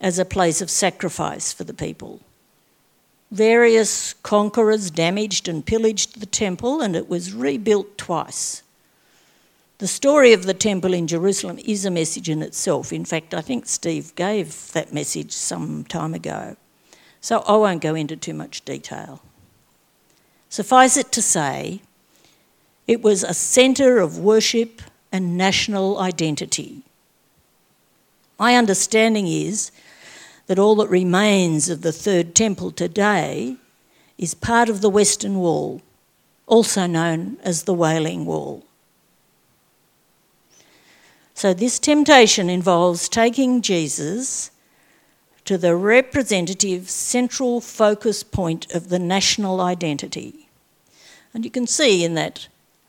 as 0.00 0.18
a 0.18 0.24
place 0.24 0.60
of 0.60 0.70
sacrifice 0.70 1.52
for 1.52 1.64
the 1.64 1.74
people. 1.74 2.20
Various 3.30 4.14
conquerors 4.22 4.90
damaged 4.90 5.48
and 5.48 5.66
pillaged 5.66 6.20
the 6.20 6.26
temple 6.26 6.80
and 6.80 6.96
it 6.96 7.08
was 7.08 7.32
rebuilt 7.32 7.98
twice. 7.98 8.62
The 9.78 9.86
story 9.86 10.32
of 10.32 10.44
the 10.44 10.54
temple 10.54 10.92
in 10.92 11.06
Jerusalem 11.06 11.58
is 11.64 11.84
a 11.84 11.90
message 11.90 12.28
in 12.28 12.42
itself. 12.42 12.92
In 12.92 13.04
fact, 13.04 13.32
I 13.32 13.40
think 13.40 13.66
Steve 13.66 14.14
gave 14.16 14.72
that 14.72 14.92
message 14.92 15.32
some 15.32 15.84
time 15.84 16.14
ago. 16.14 16.56
So 17.20 17.40
I 17.46 17.56
won't 17.56 17.82
go 17.82 17.94
into 17.94 18.16
too 18.16 18.34
much 18.34 18.64
detail. 18.64 19.22
Suffice 20.48 20.96
it 20.96 21.12
to 21.12 21.22
say, 21.22 21.82
it 22.86 23.02
was 23.02 23.22
a 23.22 23.34
centre 23.34 23.98
of 23.98 24.18
worship 24.18 24.80
and 25.12 25.36
national 25.36 25.98
identity. 25.98 26.82
My 28.38 28.56
understanding 28.56 29.26
is 29.26 29.70
that 30.48 30.58
all 30.58 30.74
that 30.76 30.88
remains 30.88 31.68
of 31.68 31.82
the 31.82 31.92
Third 31.92 32.34
Temple 32.34 32.72
today 32.72 33.56
is 34.16 34.34
part 34.34 34.68
of 34.68 34.80
the 34.80 34.90
Western 34.90 35.38
Wall, 35.38 35.80
also 36.46 36.86
known 36.86 37.36
as 37.42 37.62
the 37.62 37.74
Wailing 37.74 38.26
Wall. 38.26 38.64
So, 41.34 41.54
this 41.54 41.78
temptation 41.78 42.50
involves 42.50 43.08
taking 43.08 43.62
Jesus 43.62 44.50
to 45.44 45.56
the 45.56 45.76
representative 45.76 46.90
central 46.90 47.60
focus 47.60 48.22
point 48.22 48.70
of 48.74 48.88
the 48.88 48.98
national 48.98 49.60
identity. 49.60 50.48
And 51.32 51.44
you 51.44 51.50
can 51.50 51.66
see 51.66 52.04
in 52.04 52.14
that, 52.14 52.48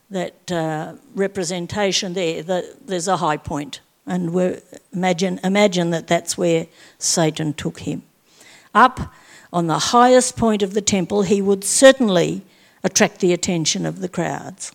that 0.09 0.51
uh, 0.51 0.93
representation 1.13 2.13
there 2.13 2.41
that 2.41 2.87
there's 2.87 3.07
a 3.07 3.17
high 3.17 3.37
point, 3.37 3.81
and 4.05 4.61
imagine, 4.93 5.39
imagine 5.43 5.91
that 5.91 6.07
that's 6.07 6.37
where 6.37 6.67
Satan 6.97 7.53
took 7.53 7.79
him. 7.81 8.03
Up 8.73 9.13
on 9.51 9.67
the 9.67 9.79
highest 9.79 10.37
point 10.37 10.61
of 10.61 10.73
the 10.73 10.81
temple, 10.81 11.23
he 11.23 11.41
would 11.41 11.63
certainly 11.63 12.43
attract 12.83 13.19
the 13.19 13.33
attention 13.33 13.85
of 13.85 13.99
the 13.99 14.09
crowds. 14.09 14.71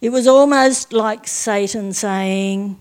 It 0.00 0.10
was 0.10 0.26
almost 0.26 0.92
like 0.92 1.26
Satan 1.26 1.92
saying, 1.92 2.78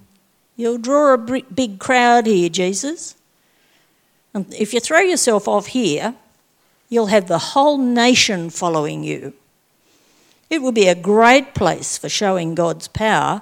You'll 0.57 0.77
draw 0.77 1.13
a 1.13 1.17
big 1.17 1.79
crowd 1.79 2.27
here, 2.27 2.49
Jesus. 2.49 3.15
And 4.33 4.53
if 4.53 4.73
you 4.73 4.79
throw 4.79 4.99
yourself 4.99 5.47
off 5.47 5.67
here, 5.67 6.15
you'll 6.87 7.07
have 7.07 7.27
the 7.27 7.39
whole 7.39 7.77
nation 7.77 8.49
following 8.49 9.03
you. 9.03 9.33
It 10.49 10.61
will 10.61 10.71
be 10.71 10.87
a 10.87 10.95
great 10.95 11.53
place 11.53 11.97
for 11.97 12.07
showing 12.07 12.55
God's 12.55 12.87
power 12.87 13.41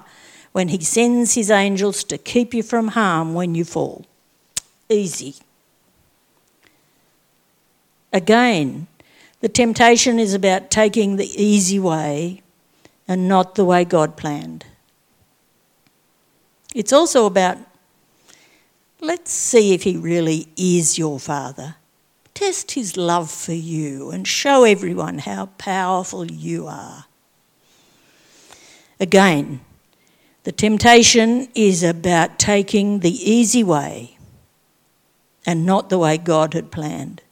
when 0.54 0.68
He 0.68 0.82
sends 0.82 1.34
His 1.34 1.50
angels 1.50 2.04
to 2.04 2.16
keep 2.16 2.54
you 2.54 2.62
from 2.62 2.88
harm 2.88 3.34
when 3.34 3.54
you 3.54 3.64
fall. 3.64 4.06
Easy. 4.88 5.34
Again, 8.12 8.86
the 9.40 9.48
temptation 9.48 10.20
is 10.20 10.32
about 10.32 10.70
taking 10.70 11.16
the 11.16 11.26
easy 11.42 11.80
way 11.80 12.40
and 13.08 13.28
not 13.28 13.56
the 13.56 13.64
way 13.64 13.84
God 13.84 14.16
planned. 14.16 14.64
It's 16.74 16.92
also 16.92 17.26
about 17.26 17.58
Let's 19.00 19.32
see 19.32 19.74
if 19.74 19.82
he 19.82 19.98
really 19.98 20.48
is 20.56 20.96
your 20.96 21.20
father. 21.20 21.76
Test 22.32 22.70
his 22.70 22.96
love 22.96 23.30
for 23.30 23.52
you 23.52 24.10
and 24.10 24.26
show 24.26 24.64
everyone 24.64 25.18
how 25.18 25.50
powerful 25.58 26.24
you 26.24 26.66
are. 26.66 27.04
Again, 28.98 29.60
the 30.44 30.52
temptation 30.52 31.48
is 31.54 31.82
about 31.82 32.38
taking 32.38 33.00
the 33.00 33.30
easy 33.30 33.64
way 33.64 34.16
and 35.46 35.66
not 35.66 35.88
the 35.88 35.98
way 35.98 36.18
God 36.18 36.54
had 36.54 36.70
planned. 36.70 37.22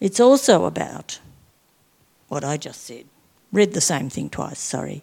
It's 0.00 0.20
also 0.20 0.64
about 0.64 1.20
what 2.28 2.44
I 2.44 2.56
just 2.56 2.84
said. 2.84 3.04
Read 3.52 3.72
the 3.72 3.80
same 3.80 4.10
thing 4.10 4.30
twice, 4.30 4.58
sorry. 4.58 5.02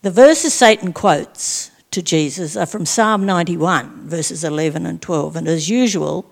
The 0.00 0.10
verses 0.10 0.54
Satan 0.54 0.92
quotes 0.92 1.70
to 1.90 2.02
Jesus 2.02 2.56
are 2.56 2.66
from 2.66 2.86
Psalm 2.86 3.26
91, 3.26 4.08
verses 4.08 4.44
11 4.44 4.86
and 4.86 5.00
12, 5.00 5.36
and 5.36 5.46
as 5.46 5.68
usual, 5.68 6.30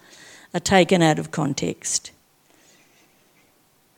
are 0.55 0.61
taken 0.61 1.02
out 1.02 1.19
of 1.19 1.31
context. 1.31 2.12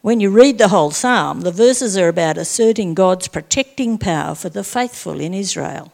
When 0.03 0.19
you 0.19 0.31
read 0.31 0.59
the 0.59 0.69
whole 0.69 0.91
psalm, 0.91 1.43
the 1.43 1.53
verses 1.53 1.97
are 1.97 2.09
about 2.09 2.37
asserting 2.37 2.95
God's 2.95 3.29
protecting 3.29 3.99
power 3.99 4.35
for 4.35 4.49
the 4.49 4.65
faithful 4.65 5.21
in 5.21 5.33
Israel. 5.33 5.93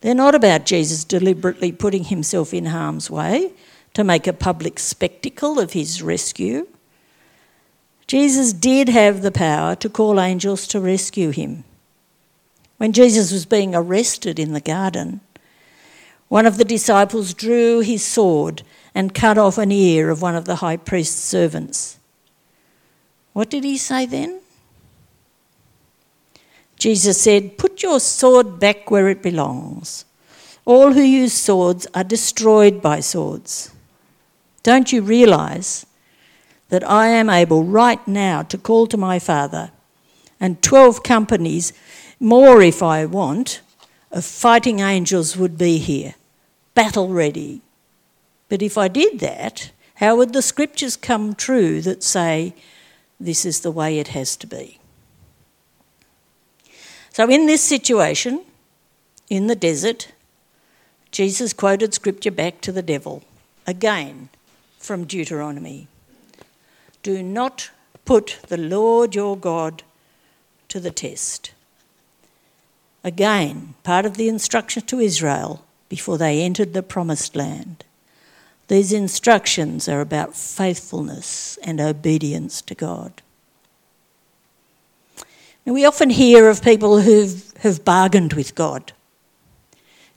They're 0.00 0.14
not 0.14 0.34
about 0.34 0.64
Jesus 0.64 1.04
deliberately 1.04 1.70
putting 1.70 2.04
himself 2.04 2.54
in 2.54 2.66
harm's 2.66 3.10
way 3.10 3.52
to 3.92 4.04
make 4.04 4.26
a 4.26 4.32
public 4.32 4.78
spectacle 4.78 5.60
of 5.60 5.74
his 5.74 6.02
rescue. 6.02 6.66
Jesus 8.06 8.54
did 8.54 8.88
have 8.88 9.20
the 9.20 9.30
power 9.30 9.76
to 9.76 9.90
call 9.90 10.18
angels 10.18 10.66
to 10.68 10.80
rescue 10.80 11.28
him. 11.28 11.64
When 12.78 12.92
Jesus 12.92 13.30
was 13.30 13.44
being 13.44 13.74
arrested 13.74 14.38
in 14.38 14.54
the 14.54 14.60
garden, 14.62 15.20
one 16.28 16.46
of 16.46 16.56
the 16.56 16.64
disciples 16.64 17.34
drew 17.34 17.80
his 17.80 18.02
sword 18.02 18.62
and 18.94 19.14
cut 19.14 19.36
off 19.36 19.58
an 19.58 19.70
ear 19.70 20.08
of 20.08 20.22
one 20.22 20.34
of 20.34 20.46
the 20.46 20.56
high 20.56 20.78
priest's 20.78 21.22
servants. 21.22 21.98
What 23.34 23.50
did 23.50 23.64
he 23.64 23.76
say 23.76 24.06
then? 24.06 24.40
Jesus 26.78 27.20
said, 27.20 27.58
Put 27.58 27.82
your 27.82 28.00
sword 28.00 28.58
back 28.58 28.90
where 28.90 29.08
it 29.08 29.22
belongs. 29.22 30.06
All 30.64 30.92
who 30.92 31.02
use 31.02 31.34
swords 31.34 31.86
are 31.94 32.04
destroyed 32.04 32.80
by 32.80 33.00
swords. 33.00 33.74
Don't 34.62 34.92
you 34.92 35.02
realize 35.02 35.84
that 36.70 36.88
I 36.88 37.08
am 37.08 37.28
able 37.28 37.64
right 37.64 38.06
now 38.08 38.42
to 38.42 38.56
call 38.56 38.86
to 38.86 38.96
my 38.96 39.18
Father 39.18 39.70
and 40.40 40.62
12 40.62 41.02
companies, 41.02 41.72
more 42.20 42.62
if 42.62 42.82
I 42.82 43.04
want, 43.04 43.60
of 44.10 44.24
fighting 44.24 44.80
angels 44.80 45.36
would 45.36 45.58
be 45.58 45.78
here, 45.78 46.14
battle 46.74 47.08
ready. 47.08 47.62
But 48.48 48.62
if 48.62 48.78
I 48.78 48.88
did 48.88 49.20
that, 49.20 49.70
how 49.96 50.16
would 50.16 50.32
the 50.32 50.42
scriptures 50.42 50.96
come 50.96 51.34
true 51.34 51.80
that 51.82 52.02
say, 52.02 52.54
this 53.18 53.44
is 53.44 53.60
the 53.60 53.70
way 53.70 53.98
it 53.98 54.08
has 54.08 54.36
to 54.36 54.46
be. 54.46 54.78
So, 57.10 57.28
in 57.30 57.46
this 57.46 57.62
situation, 57.62 58.44
in 59.30 59.46
the 59.46 59.54
desert, 59.54 60.08
Jesus 61.12 61.52
quoted 61.52 61.94
scripture 61.94 62.32
back 62.32 62.60
to 62.62 62.72
the 62.72 62.82
devil, 62.82 63.22
again 63.66 64.30
from 64.78 65.04
Deuteronomy. 65.04 65.86
Do 67.02 67.22
not 67.22 67.70
put 68.04 68.38
the 68.48 68.56
Lord 68.56 69.14
your 69.14 69.36
God 69.36 69.82
to 70.68 70.80
the 70.80 70.90
test. 70.90 71.52
Again, 73.04 73.74
part 73.82 74.06
of 74.06 74.16
the 74.16 74.28
instruction 74.28 74.82
to 74.86 74.98
Israel 74.98 75.64
before 75.88 76.18
they 76.18 76.42
entered 76.42 76.72
the 76.72 76.82
promised 76.82 77.36
land. 77.36 77.84
These 78.68 78.92
instructions 78.92 79.88
are 79.88 80.00
about 80.00 80.34
faithfulness 80.34 81.58
and 81.62 81.80
obedience 81.80 82.62
to 82.62 82.74
God. 82.74 83.22
Now, 85.66 85.72
we 85.72 85.84
often 85.84 86.10
hear 86.10 86.48
of 86.48 86.62
people 86.62 87.00
who 87.00 87.28
have 87.60 87.84
bargained 87.84 88.34
with 88.34 88.54
God. 88.54 88.92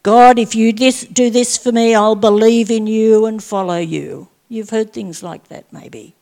God, 0.03 0.39
if 0.39 0.55
you 0.55 0.71
this, 0.71 1.01
do 1.05 1.29
this 1.29 1.57
for 1.57 1.71
me, 1.71 1.93
I'll 1.95 2.15
believe 2.15 2.71
in 2.71 2.87
you 2.87 3.25
and 3.25 3.43
follow 3.43 3.77
you. 3.77 4.29
You've 4.49 4.69
heard 4.69 4.93
things 4.93 5.21
like 5.21 5.47
that, 5.49 5.71
maybe. 5.71 6.15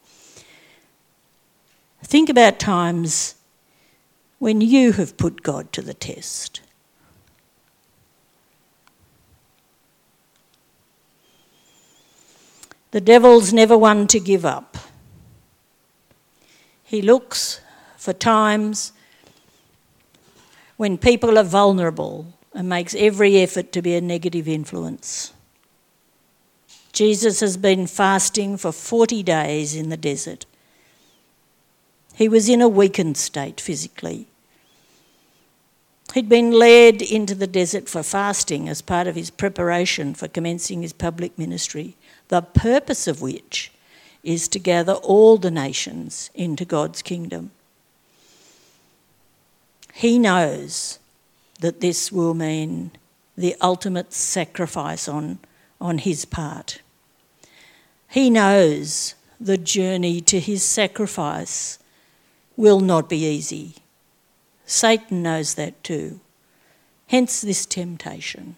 Think 2.04 2.30
about 2.30 2.60
times 2.60 3.36
when 4.40 4.62
you 4.62 4.92
have 4.94 5.18
put 5.18 5.44
God 5.44 5.72
to 5.74 5.82
the 5.82 5.94
test. 5.94 6.62
The 12.96 13.02
devil's 13.02 13.52
never 13.52 13.78
one 13.78 14.08
to 14.08 14.22
give 14.22 14.46
up. 14.46 14.78
He 16.82 17.02
looks 17.02 17.60
for 17.98 18.14
times 18.14 18.94
when 20.78 20.98
people 20.98 21.38
are 21.38 21.44
vulnerable 21.44 22.28
and 22.54 22.70
makes 22.70 22.96
every 22.96 23.36
effort 23.40 23.74
to 23.74 23.82
be 23.82 23.96
a 23.96 24.00
negative 24.00 24.48
influence. 24.48 25.34
Jesus 26.94 27.42
has 27.42 27.58
been 27.58 27.86
fasting 27.86 28.56
for 28.56 28.72
40 28.72 29.24
days 29.24 29.76
in 29.76 29.90
the 29.90 29.98
desert. 29.98 30.46
He 32.14 32.30
was 32.30 32.48
in 32.48 32.62
a 32.62 32.70
weakened 32.70 33.18
state 33.18 33.60
physically. 33.60 34.30
He'd 36.14 36.30
been 36.30 36.52
led 36.52 37.02
into 37.02 37.36
the 37.36 37.46
desert 37.46 37.90
for 37.90 38.04
fasting 38.04 38.70
as 38.70 38.82
part 38.82 39.06
of 39.06 39.16
his 39.16 39.32
preparation 39.32 40.14
for 40.14 40.30
commencing 40.30 40.82
his 40.82 40.94
public 40.94 41.38
ministry 41.38 41.98
the 42.28 42.42
purpose 42.42 43.08
of 43.08 43.22
which 43.22 43.72
is 44.24 44.48
to 44.50 44.60
gather 44.60 44.94
all 44.94 45.38
the 45.38 45.52
nations 45.52 46.30
into 46.34 46.66
God's 46.66 47.02
kingdom. 47.02 47.52
He 49.94 50.20
knows 50.20 51.00
that 51.60 51.80
this 51.80 52.12
will 52.12 52.34
mean 52.34 52.92
the 53.38 53.56
ultimate 53.62 54.14
sacrifice 54.14 55.08
on, 55.08 55.40
on 55.80 56.00
his 56.00 56.26
part. 56.26 56.82
He 58.10 58.30
knows 58.30 59.16
the 59.40 59.58
journey 59.58 60.22
to 60.22 60.40
his 60.40 60.64
sacrifice 60.64 61.80
will 62.58 62.80
not 62.80 63.10
be 63.10 63.26
easy. 63.26 63.76
Satan 64.66 65.22
knows 65.22 65.56
that 65.56 65.84
too. 65.84 66.20
Hence 67.08 67.42
this 67.42 67.66
temptation. 67.66 68.56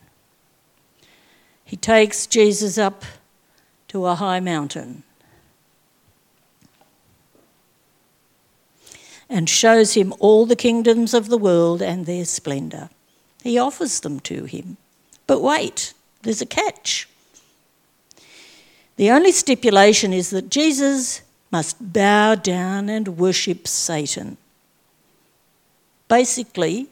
He 1.66 1.76
takes 1.76 2.26
Jesus 2.28 2.78
up 2.78 3.04
to 3.90 4.06
a 4.06 4.16
high 4.16 4.40
mountain 4.40 5.04
and 9.30 9.50
shows 9.50 9.94
him 9.94 10.14
all 10.20 10.46
the 10.46 10.56
kingdoms 10.56 11.14
of 11.14 11.30
the 11.30 11.38
world 11.38 11.82
and 11.82 12.06
their 12.06 12.26
splendour. 12.26 12.90
He 13.44 13.58
offers 13.58 14.00
them 14.00 14.20
to 14.22 14.46
him. 14.46 14.78
But 15.26 15.42
wait, 15.42 15.94
there's 16.22 16.42
a 16.42 16.46
catch. 16.46 17.08
The 18.96 19.12
only 19.12 19.32
stipulation 19.32 20.14
is 20.14 20.30
that 20.32 20.50
Jesus 20.50 21.22
must 21.52 21.94
bow 21.94 22.36
down 22.36 22.90
and 22.90 23.18
worship 23.18 23.68
Satan. 23.68 24.38
Basically, 26.08 26.88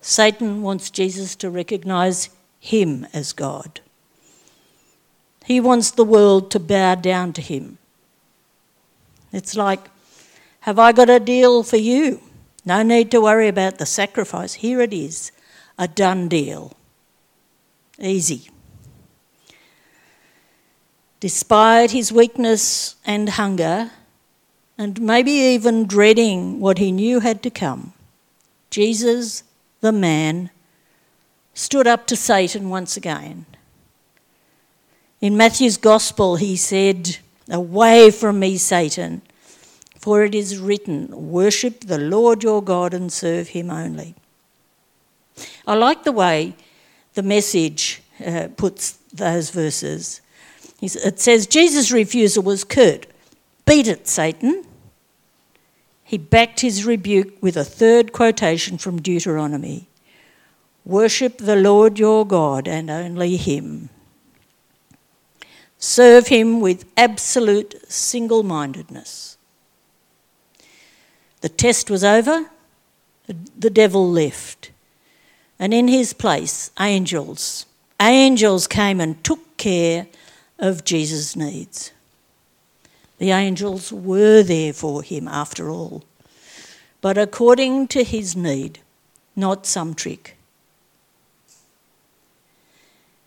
Satan 0.00 0.62
wants 0.62 0.90
Jesus 0.90 1.34
to 1.36 1.48
recognise 1.48 2.28
him 2.60 3.06
as 3.12 3.32
God. 3.32 3.80
He 5.44 5.60
wants 5.60 5.90
the 5.90 6.04
world 6.04 6.50
to 6.52 6.58
bow 6.58 6.94
down 6.94 7.34
to 7.34 7.42
him. 7.42 7.76
It's 9.30 9.54
like, 9.54 9.90
have 10.60 10.78
I 10.78 10.92
got 10.92 11.10
a 11.10 11.20
deal 11.20 11.62
for 11.62 11.76
you? 11.76 12.22
No 12.64 12.82
need 12.82 13.10
to 13.10 13.20
worry 13.20 13.48
about 13.48 13.76
the 13.76 13.84
sacrifice. 13.84 14.54
Here 14.54 14.80
it 14.80 14.94
is 14.94 15.32
a 15.78 15.86
done 15.86 16.28
deal. 16.28 16.72
Easy. 18.00 18.48
Despite 21.20 21.90
his 21.90 22.10
weakness 22.10 22.96
and 23.04 23.28
hunger, 23.28 23.90
and 24.78 25.00
maybe 25.00 25.32
even 25.32 25.86
dreading 25.86 26.58
what 26.58 26.78
he 26.78 26.90
knew 26.90 27.20
had 27.20 27.42
to 27.42 27.50
come, 27.50 27.92
Jesus, 28.70 29.42
the 29.80 29.92
man, 29.92 30.48
stood 31.52 31.86
up 31.86 32.06
to 32.06 32.16
Satan 32.16 32.70
once 32.70 32.96
again 32.96 33.44
in 35.24 35.38
Matthew's 35.38 35.78
Gospel, 35.78 36.36
he 36.36 36.54
said, 36.54 37.16
Away 37.48 38.10
from 38.10 38.40
me, 38.40 38.58
Satan, 38.58 39.22
for 39.98 40.22
it 40.22 40.34
is 40.34 40.58
written, 40.58 41.30
Worship 41.30 41.80
the 41.80 41.96
Lord 41.96 42.42
your 42.42 42.62
God 42.62 42.92
and 42.92 43.10
serve 43.10 43.48
him 43.48 43.70
only. 43.70 44.16
I 45.66 45.76
like 45.76 46.04
the 46.04 46.12
way 46.12 46.54
the 47.14 47.22
message 47.22 48.02
uh, 48.22 48.48
puts 48.54 48.98
those 49.14 49.48
verses. 49.48 50.20
It 50.82 51.18
says, 51.18 51.46
Jesus' 51.46 51.90
refusal 51.90 52.42
was 52.42 52.62
curt 52.62 53.06
Beat 53.64 53.86
it, 53.86 54.06
Satan. 54.06 54.62
He 56.02 56.18
backed 56.18 56.60
his 56.60 56.84
rebuke 56.84 57.42
with 57.42 57.56
a 57.56 57.64
third 57.64 58.12
quotation 58.12 58.76
from 58.76 59.00
Deuteronomy 59.00 59.88
Worship 60.84 61.38
the 61.38 61.56
Lord 61.56 61.98
your 61.98 62.26
God 62.26 62.68
and 62.68 62.90
only 62.90 63.38
him. 63.38 63.88
Serve 65.84 66.28
him 66.28 66.60
with 66.60 66.86
absolute 66.96 67.74
single 67.92 68.42
mindedness. 68.42 69.36
The 71.42 71.50
test 71.50 71.90
was 71.90 72.02
over, 72.02 72.46
the 73.26 73.68
devil 73.68 74.10
left. 74.10 74.70
And 75.58 75.74
in 75.74 75.88
his 75.88 76.14
place, 76.14 76.70
angels, 76.80 77.66
angels 78.00 78.66
came 78.66 78.98
and 78.98 79.22
took 79.22 79.58
care 79.58 80.06
of 80.58 80.86
Jesus' 80.86 81.36
needs. 81.36 81.92
The 83.18 83.32
angels 83.32 83.92
were 83.92 84.42
there 84.42 84.72
for 84.72 85.02
him 85.02 85.28
after 85.28 85.68
all, 85.68 86.02
but 87.02 87.18
according 87.18 87.88
to 87.88 88.04
his 88.04 88.34
need, 88.34 88.78
not 89.36 89.66
some 89.66 89.92
trick. 89.92 90.38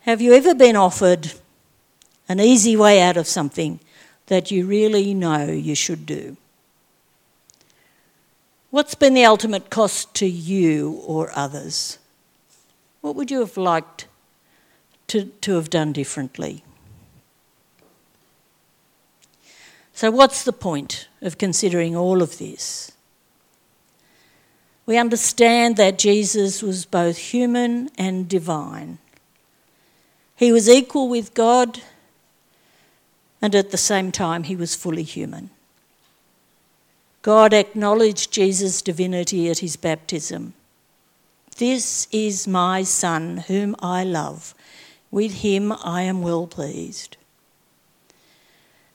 Have 0.01 0.21
you 0.21 0.33
ever 0.33 0.55
been 0.55 0.75
offered 0.75 1.33
an 2.27 2.39
easy 2.39 2.75
way 2.75 3.01
out 3.01 3.17
of 3.17 3.27
something 3.27 3.79
that 4.27 4.51
you 4.51 4.65
really 4.65 5.13
know 5.13 5.45
you 5.45 5.75
should 5.75 6.05
do? 6.05 6.37
What's 8.69 8.95
been 8.95 9.13
the 9.13 9.25
ultimate 9.25 9.69
cost 9.69 10.13
to 10.15 10.27
you 10.27 11.01
or 11.05 11.31
others? 11.33 11.99
What 13.01 13.15
would 13.15 13.31
you 13.31 13.39
have 13.39 13.55
liked 13.55 14.07
to, 15.07 15.25
to 15.25 15.55
have 15.55 15.69
done 15.69 15.93
differently? 15.93 16.63
So, 19.93 20.11
what's 20.11 20.43
the 20.43 20.53
point 20.53 21.07
of 21.21 21.37
considering 21.37 21.95
all 21.95 22.21
of 22.21 22.37
this? 22.37 22.91
We 24.85 24.97
understand 24.97 25.75
that 25.77 25.97
Jesus 25.97 26.61
was 26.61 26.85
both 26.85 27.17
human 27.17 27.89
and 27.97 28.29
divine. 28.29 28.99
He 30.35 30.51
was 30.51 30.69
equal 30.69 31.09
with 31.09 31.33
God, 31.33 31.81
and 33.41 33.53
at 33.55 33.71
the 33.71 33.77
same 33.77 34.11
time, 34.11 34.43
he 34.43 34.55
was 34.55 34.75
fully 34.75 35.03
human. 35.03 35.49
God 37.21 37.53
acknowledged 37.53 38.31
Jesus' 38.31 38.81
divinity 38.81 39.49
at 39.49 39.59
his 39.59 39.75
baptism. 39.75 40.53
This 41.57 42.07
is 42.11 42.47
my 42.47 42.83
Son, 42.83 43.37
whom 43.47 43.75
I 43.79 44.03
love. 44.03 44.53
With 45.11 45.41
him 45.41 45.71
I 45.71 46.03
am 46.03 46.21
well 46.21 46.47
pleased. 46.47 47.17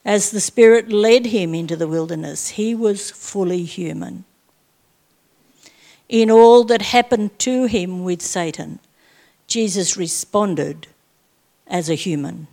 As 0.05 0.31
the 0.31 0.41
Spirit 0.41 0.89
led 0.89 1.27
him 1.27 1.53
into 1.53 1.75
the 1.75 1.87
wilderness, 1.87 2.49
he 2.49 2.75
was 2.75 3.11
fully 3.11 3.63
human. 3.63 4.25
In 6.09 6.29
all 6.29 6.63
that 6.65 6.81
happened 6.81 7.39
to 7.39 7.65
him 7.65 8.03
with 8.03 8.21
Satan, 8.21 8.79
Jesus 9.47 9.97
responded 9.97 10.87
as 11.67 11.89
a 11.89 11.95
human. 11.95 12.47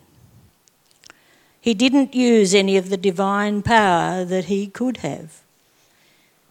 He 1.70 1.74
didn't 1.74 2.16
use 2.16 2.52
any 2.52 2.76
of 2.76 2.88
the 2.88 2.96
divine 2.96 3.62
power 3.62 4.24
that 4.24 4.46
he 4.46 4.66
could 4.66 4.96
have. 5.06 5.40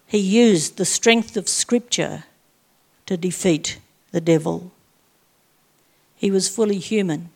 He 0.07 0.17
used 0.17 0.77
the 0.77 0.85
strength 0.85 1.35
of 1.35 1.49
Scripture 1.49 2.23
to 3.05 3.17
defeat 3.17 3.81
the 4.11 4.21
devil. 4.21 4.71
He 6.15 6.31
was 6.31 6.47
fully 6.47 6.77
human, 6.77 7.31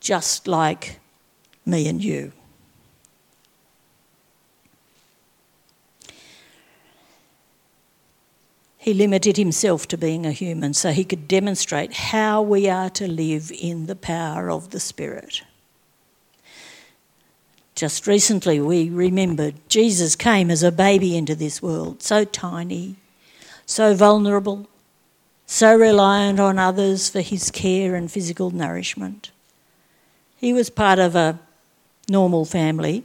just 0.00 0.46
like 0.46 1.00
me 1.64 1.88
and 1.88 2.04
you. 2.04 2.32
He 8.76 8.92
limited 8.92 9.38
himself 9.38 9.88
to 9.88 9.96
being 9.96 10.26
a 10.26 10.32
human 10.32 10.74
so 10.74 10.92
he 10.92 11.04
could 11.04 11.26
demonstrate 11.26 11.94
how 11.94 12.42
we 12.42 12.68
are 12.68 12.90
to 12.90 13.08
live 13.08 13.50
in 13.50 13.86
the 13.86 13.96
power 13.96 14.50
of 14.50 14.68
the 14.72 14.80
Spirit. 14.80 15.40
Just 17.74 18.06
recently, 18.06 18.60
we 18.60 18.88
remembered 18.88 19.54
Jesus 19.68 20.14
came 20.14 20.50
as 20.50 20.62
a 20.62 20.70
baby 20.70 21.16
into 21.16 21.34
this 21.34 21.60
world, 21.60 22.02
so 22.02 22.24
tiny, 22.24 22.96
so 23.66 23.94
vulnerable, 23.94 24.68
so 25.46 25.76
reliant 25.76 26.38
on 26.38 26.58
others 26.58 27.08
for 27.08 27.20
his 27.20 27.50
care 27.50 27.96
and 27.96 28.10
physical 28.10 28.50
nourishment. 28.50 29.32
He 30.36 30.52
was 30.52 30.70
part 30.70 30.98
of 30.98 31.16
a 31.16 31.40
normal 32.08 32.44
family 32.44 33.04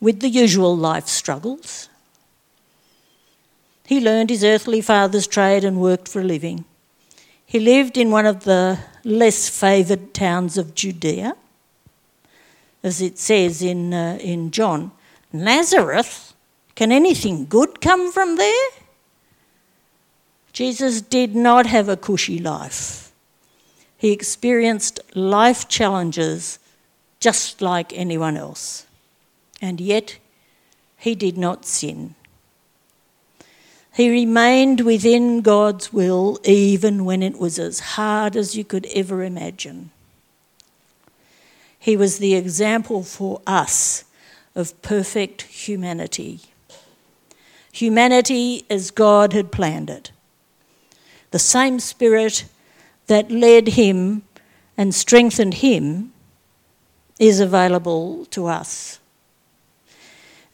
with 0.00 0.20
the 0.20 0.28
usual 0.28 0.76
life 0.76 1.08
struggles. 1.08 1.88
He 3.86 4.00
learned 4.00 4.30
his 4.30 4.44
earthly 4.44 4.80
father's 4.80 5.26
trade 5.26 5.64
and 5.64 5.80
worked 5.80 6.08
for 6.08 6.20
a 6.20 6.24
living. 6.24 6.64
He 7.44 7.58
lived 7.58 7.96
in 7.96 8.10
one 8.10 8.26
of 8.26 8.44
the 8.44 8.78
less 9.04 9.48
favoured 9.48 10.14
towns 10.14 10.56
of 10.56 10.74
Judea. 10.74 11.36
As 12.84 13.00
it 13.00 13.18
says 13.18 13.62
in, 13.62 13.94
uh, 13.94 14.18
in 14.20 14.50
John, 14.50 14.92
Nazareth, 15.32 16.34
can 16.74 16.92
anything 16.92 17.46
good 17.46 17.80
come 17.80 18.12
from 18.12 18.36
there? 18.36 18.68
Jesus 20.52 21.00
did 21.00 21.34
not 21.34 21.64
have 21.64 21.88
a 21.88 21.96
cushy 21.96 22.38
life. 22.38 23.10
He 23.96 24.12
experienced 24.12 25.00
life 25.14 25.66
challenges 25.66 26.58
just 27.20 27.62
like 27.62 27.90
anyone 27.94 28.36
else. 28.36 28.86
And 29.62 29.80
yet, 29.80 30.18
he 30.98 31.14
did 31.14 31.38
not 31.38 31.64
sin. 31.64 32.14
He 33.94 34.10
remained 34.10 34.82
within 34.82 35.40
God's 35.40 35.90
will 35.90 36.38
even 36.44 37.06
when 37.06 37.22
it 37.22 37.38
was 37.38 37.58
as 37.58 37.80
hard 37.80 38.36
as 38.36 38.54
you 38.54 38.62
could 38.62 38.84
ever 38.92 39.22
imagine. 39.22 39.90
He 41.84 41.98
was 41.98 42.16
the 42.16 42.34
example 42.34 43.02
for 43.02 43.42
us 43.46 44.04
of 44.54 44.80
perfect 44.80 45.42
humanity. 45.42 46.40
Humanity 47.72 48.64
as 48.70 48.90
God 48.90 49.34
had 49.34 49.52
planned 49.52 49.90
it 49.90 50.10
the 51.30 51.38
same 51.38 51.80
Spirit 51.80 52.46
that 53.08 53.30
led 53.30 53.66
him 53.66 54.22
and 54.78 54.94
strengthened 54.94 55.54
him 55.54 56.12
is 57.18 57.38
available 57.40 58.24
to 58.26 58.46
us. 58.46 59.00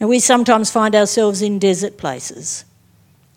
And 0.00 0.08
we 0.08 0.18
sometimes 0.18 0.70
find 0.70 0.96
ourselves 0.96 1.42
in 1.42 1.60
desert 1.60 1.96
places. 1.96 2.64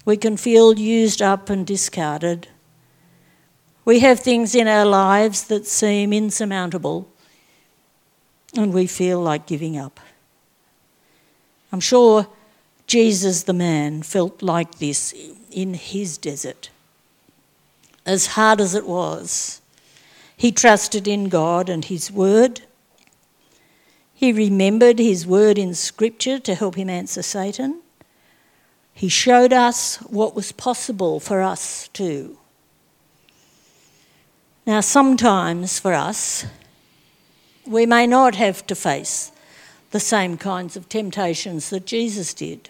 We 0.04 0.18
can 0.18 0.36
feel 0.38 0.80
used 0.80 1.22
up 1.22 1.50
and 1.50 1.68
discarded. 1.68 2.48
We 3.86 4.00
have 4.00 4.22
things 4.22 4.56
in 4.56 4.70
our 4.70 4.86
lives 4.86 5.44
that 5.44 5.68
seem 5.68 6.14
insurmountable, 6.14 7.10
and 8.56 8.74
we 8.74 8.88
feel 8.88 9.22
like 9.22 9.46
giving 9.46 9.78
up. 9.78 10.00
I'm 11.72 11.80
sure 11.80 12.28
Jesus 12.88 13.44
the 13.44 13.54
man 13.54 14.04
felt 14.04 14.42
like 14.42 14.80
this 14.80 15.14
in 15.52 15.74
his 15.74 16.18
desert 16.18 16.70
as 18.06 18.28
hard 18.28 18.60
as 18.60 18.76
it 18.76 18.86
was. 18.86 19.62
He 20.36 20.52
trusted 20.52 21.08
in 21.08 21.30
God 21.30 21.70
and 21.70 21.86
His 21.86 22.12
Word. 22.12 22.62
He 24.14 24.32
remembered 24.32 25.00
His 25.00 25.26
Word 25.26 25.58
in 25.58 25.74
Scripture 25.74 26.40
to 26.40 26.56
help 26.56 26.76
him 26.76 26.90
answer 26.90 27.22
Satan. 27.22 27.82
He 28.94 29.10
showed 29.10 29.54
us 29.54 29.98
what 29.98 30.36
was 30.36 30.52
possible 30.52 31.20
for 31.20 31.42
us 31.42 31.88
too. 31.90 32.38
Now, 34.66 34.82
sometimes 34.82 35.80
for 35.80 35.94
us, 35.94 36.46
we 37.66 37.86
may 37.86 38.08
not 38.08 38.36
have 38.36 38.66
to 38.68 38.76
face 38.76 39.32
the 39.92 40.00
same 40.00 40.38
kinds 40.38 40.76
of 40.76 40.90
temptations 40.90 41.70
that 41.70 41.86
Jesus 41.86 42.34
did. 42.34 42.70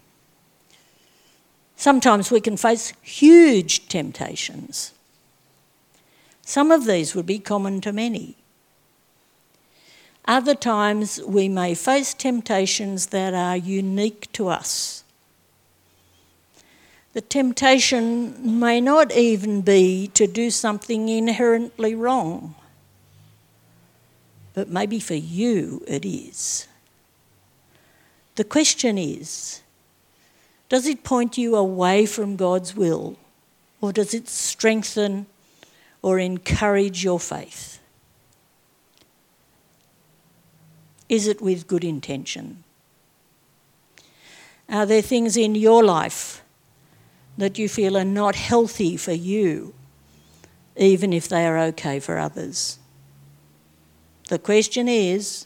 Sometimes 1.76 2.32
we 2.32 2.42
can 2.42 2.58
face 2.58 2.94
huge 3.02 3.88
temptations. 3.88 4.94
Some 6.42 6.72
of 6.72 6.86
these 6.86 7.16
would 7.16 7.26
be 7.26 7.40
common 7.40 7.82
to 7.82 7.92
many. 7.94 8.36
Other 10.26 10.56
times 10.56 11.22
we 11.26 11.50
may 11.50 11.74
face 11.74 12.14
temptations 12.14 13.08
that 13.08 13.34
are 13.34 13.58
unique 13.58 14.32
to 14.34 14.48
us. 14.48 15.04
The 17.14 17.22
temptation 17.22 18.60
may 18.60 18.82
not 18.82 19.12
even 19.16 19.62
be 19.62 20.08
to 20.14 20.26
do 20.26 20.50
something 20.50 21.10
inherently 21.10 21.94
wrong, 21.94 22.56
but 24.54 24.70
maybe 24.70 25.00
for 25.00 25.16
you 25.16 25.84
it 25.88 26.06
is. 26.06 26.68
The 28.36 28.44
question 28.44 28.98
is 28.98 29.62
does 30.70 30.88
it 30.88 31.04
point 31.04 31.38
you 31.38 31.56
away 31.56 32.06
from 32.08 32.36
God's 32.36 32.76
will, 32.76 33.18
or 33.80 33.94
does 33.94 34.14
it 34.14 34.28
strengthen 34.28 35.28
or 36.02 36.18
encourage 36.18 37.04
your 37.04 37.20
faith? 37.20 37.80
Is 41.10 41.28
it 41.28 41.42
with 41.42 41.68
good 41.68 41.84
intention? 41.84 42.64
Are 44.68 44.88
there 44.88 45.04
things 45.04 45.38
in 45.38 45.54
your 45.54 45.84
life 45.84 46.42
that 47.38 47.60
you 47.60 47.70
feel 47.70 47.96
are 47.96 48.04
not 48.04 48.36
healthy 48.36 48.98
for 48.98 49.12
you, 49.12 49.76
even 50.76 51.14
if 51.14 51.28
they 51.28 51.46
are 51.46 51.60
okay 51.60 52.00
for 52.00 52.18
others? 52.18 52.80
The 54.34 54.40
question 54.40 54.88
is 54.88 55.46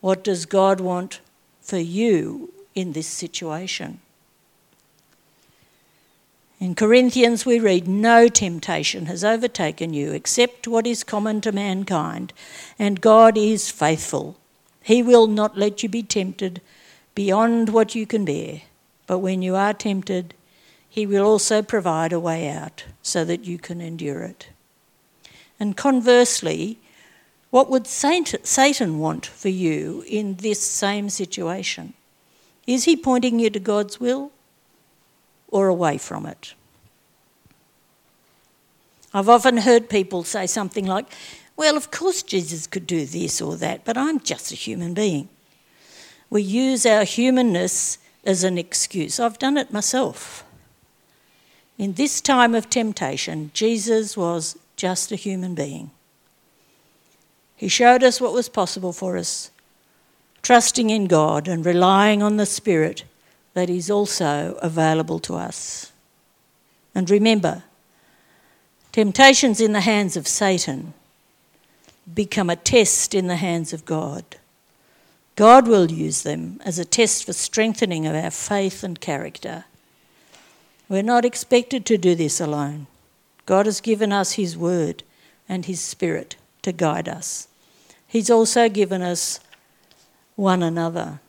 what 0.00 0.22
does 0.22 0.46
God 0.46 0.78
want 0.78 1.18
for 1.60 1.78
you 1.78 2.52
in 2.72 2.92
this 2.92 3.08
situation? 3.08 3.98
In 6.60 6.76
Corinthians, 6.76 7.44
we 7.44 7.58
read, 7.58 7.88
No 7.88 8.28
temptation 8.28 9.06
has 9.06 9.24
overtaken 9.24 9.92
you 9.92 10.12
except 10.12 10.68
what 10.68 10.86
is 10.86 11.02
common 11.02 11.40
to 11.40 11.50
mankind, 11.50 12.32
and 12.78 13.00
God 13.00 13.36
is 13.36 13.72
faithful. 13.72 14.36
He 14.84 15.02
will 15.02 15.26
not 15.26 15.58
let 15.58 15.82
you 15.82 15.88
be 15.88 16.04
tempted 16.04 16.60
beyond 17.16 17.70
what 17.70 17.96
you 17.96 18.06
can 18.06 18.24
bear, 18.24 18.60
but 19.08 19.18
when 19.18 19.42
you 19.42 19.56
are 19.56 19.74
tempted, 19.74 20.32
He 20.88 21.06
will 21.06 21.26
also 21.26 21.60
provide 21.60 22.12
a 22.12 22.20
way 22.20 22.48
out 22.48 22.84
so 23.02 23.24
that 23.24 23.44
you 23.44 23.58
can 23.58 23.80
endure 23.80 24.22
it. 24.22 24.50
And 25.58 25.76
conversely, 25.76 26.78
what 27.56 27.70
would 27.70 27.86
Satan 27.86 28.98
want 28.98 29.24
for 29.24 29.48
you 29.48 30.04
in 30.06 30.34
this 30.34 30.60
same 30.60 31.08
situation? 31.08 31.94
Is 32.66 32.84
he 32.84 32.98
pointing 32.98 33.38
you 33.38 33.48
to 33.48 33.58
God's 33.58 33.98
will 33.98 34.30
or 35.48 35.66
away 35.68 35.96
from 35.96 36.26
it? 36.26 36.52
I've 39.14 39.30
often 39.30 39.56
heard 39.56 39.88
people 39.88 40.22
say 40.22 40.46
something 40.46 40.84
like, 40.84 41.06
Well, 41.56 41.78
of 41.78 41.90
course 41.90 42.22
Jesus 42.22 42.66
could 42.66 42.86
do 42.86 43.06
this 43.06 43.40
or 43.40 43.56
that, 43.56 43.86
but 43.86 43.96
I'm 43.96 44.20
just 44.20 44.52
a 44.52 44.54
human 44.54 44.92
being. 44.92 45.30
We 46.28 46.42
use 46.42 46.84
our 46.84 47.04
humanness 47.04 47.96
as 48.22 48.44
an 48.44 48.58
excuse. 48.58 49.18
I've 49.18 49.38
done 49.38 49.56
it 49.56 49.72
myself. 49.72 50.44
In 51.78 51.94
this 51.94 52.20
time 52.20 52.54
of 52.54 52.68
temptation, 52.68 53.50
Jesus 53.54 54.14
was 54.14 54.58
just 54.76 55.10
a 55.10 55.16
human 55.16 55.54
being. 55.54 55.90
He 57.56 57.68
showed 57.68 58.04
us 58.04 58.20
what 58.20 58.34
was 58.34 58.50
possible 58.50 58.92
for 58.92 59.16
us, 59.16 59.50
trusting 60.42 60.90
in 60.90 61.06
God 61.06 61.48
and 61.48 61.64
relying 61.64 62.22
on 62.22 62.36
the 62.36 62.46
Spirit 62.46 63.04
that 63.54 63.70
is 63.70 63.90
also 63.90 64.58
available 64.60 65.18
to 65.20 65.34
us. 65.34 65.90
And 66.94 67.08
remember, 67.08 67.64
temptations 68.92 69.60
in 69.60 69.72
the 69.72 69.80
hands 69.80 70.16
of 70.16 70.28
Satan 70.28 70.92
become 72.14 72.50
a 72.50 72.56
test 72.56 73.14
in 73.14 73.26
the 73.26 73.36
hands 73.36 73.72
of 73.72 73.86
God. 73.86 74.24
God 75.34 75.66
will 75.66 75.90
use 75.90 76.22
them 76.22 76.60
as 76.64 76.78
a 76.78 76.84
test 76.84 77.24
for 77.24 77.32
strengthening 77.32 78.06
of 78.06 78.14
our 78.14 78.30
faith 78.30 78.82
and 78.82 79.00
character. 79.00 79.64
We're 80.88 81.02
not 81.02 81.24
expected 81.24 81.84
to 81.86 81.98
do 81.98 82.14
this 82.14 82.40
alone. 82.40 82.86
God 83.44 83.66
has 83.66 83.80
given 83.80 84.12
us 84.12 84.32
His 84.32 84.56
Word 84.56 85.02
and 85.48 85.64
His 85.64 85.80
Spirit 85.80 86.36
to 86.66 86.72
guide 86.72 87.08
us. 87.08 87.46
He's 88.08 88.28
also 88.28 88.68
given 88.68 89.00
us 89.00 89.38
one 90.34 90.64
another. 90.64 91.20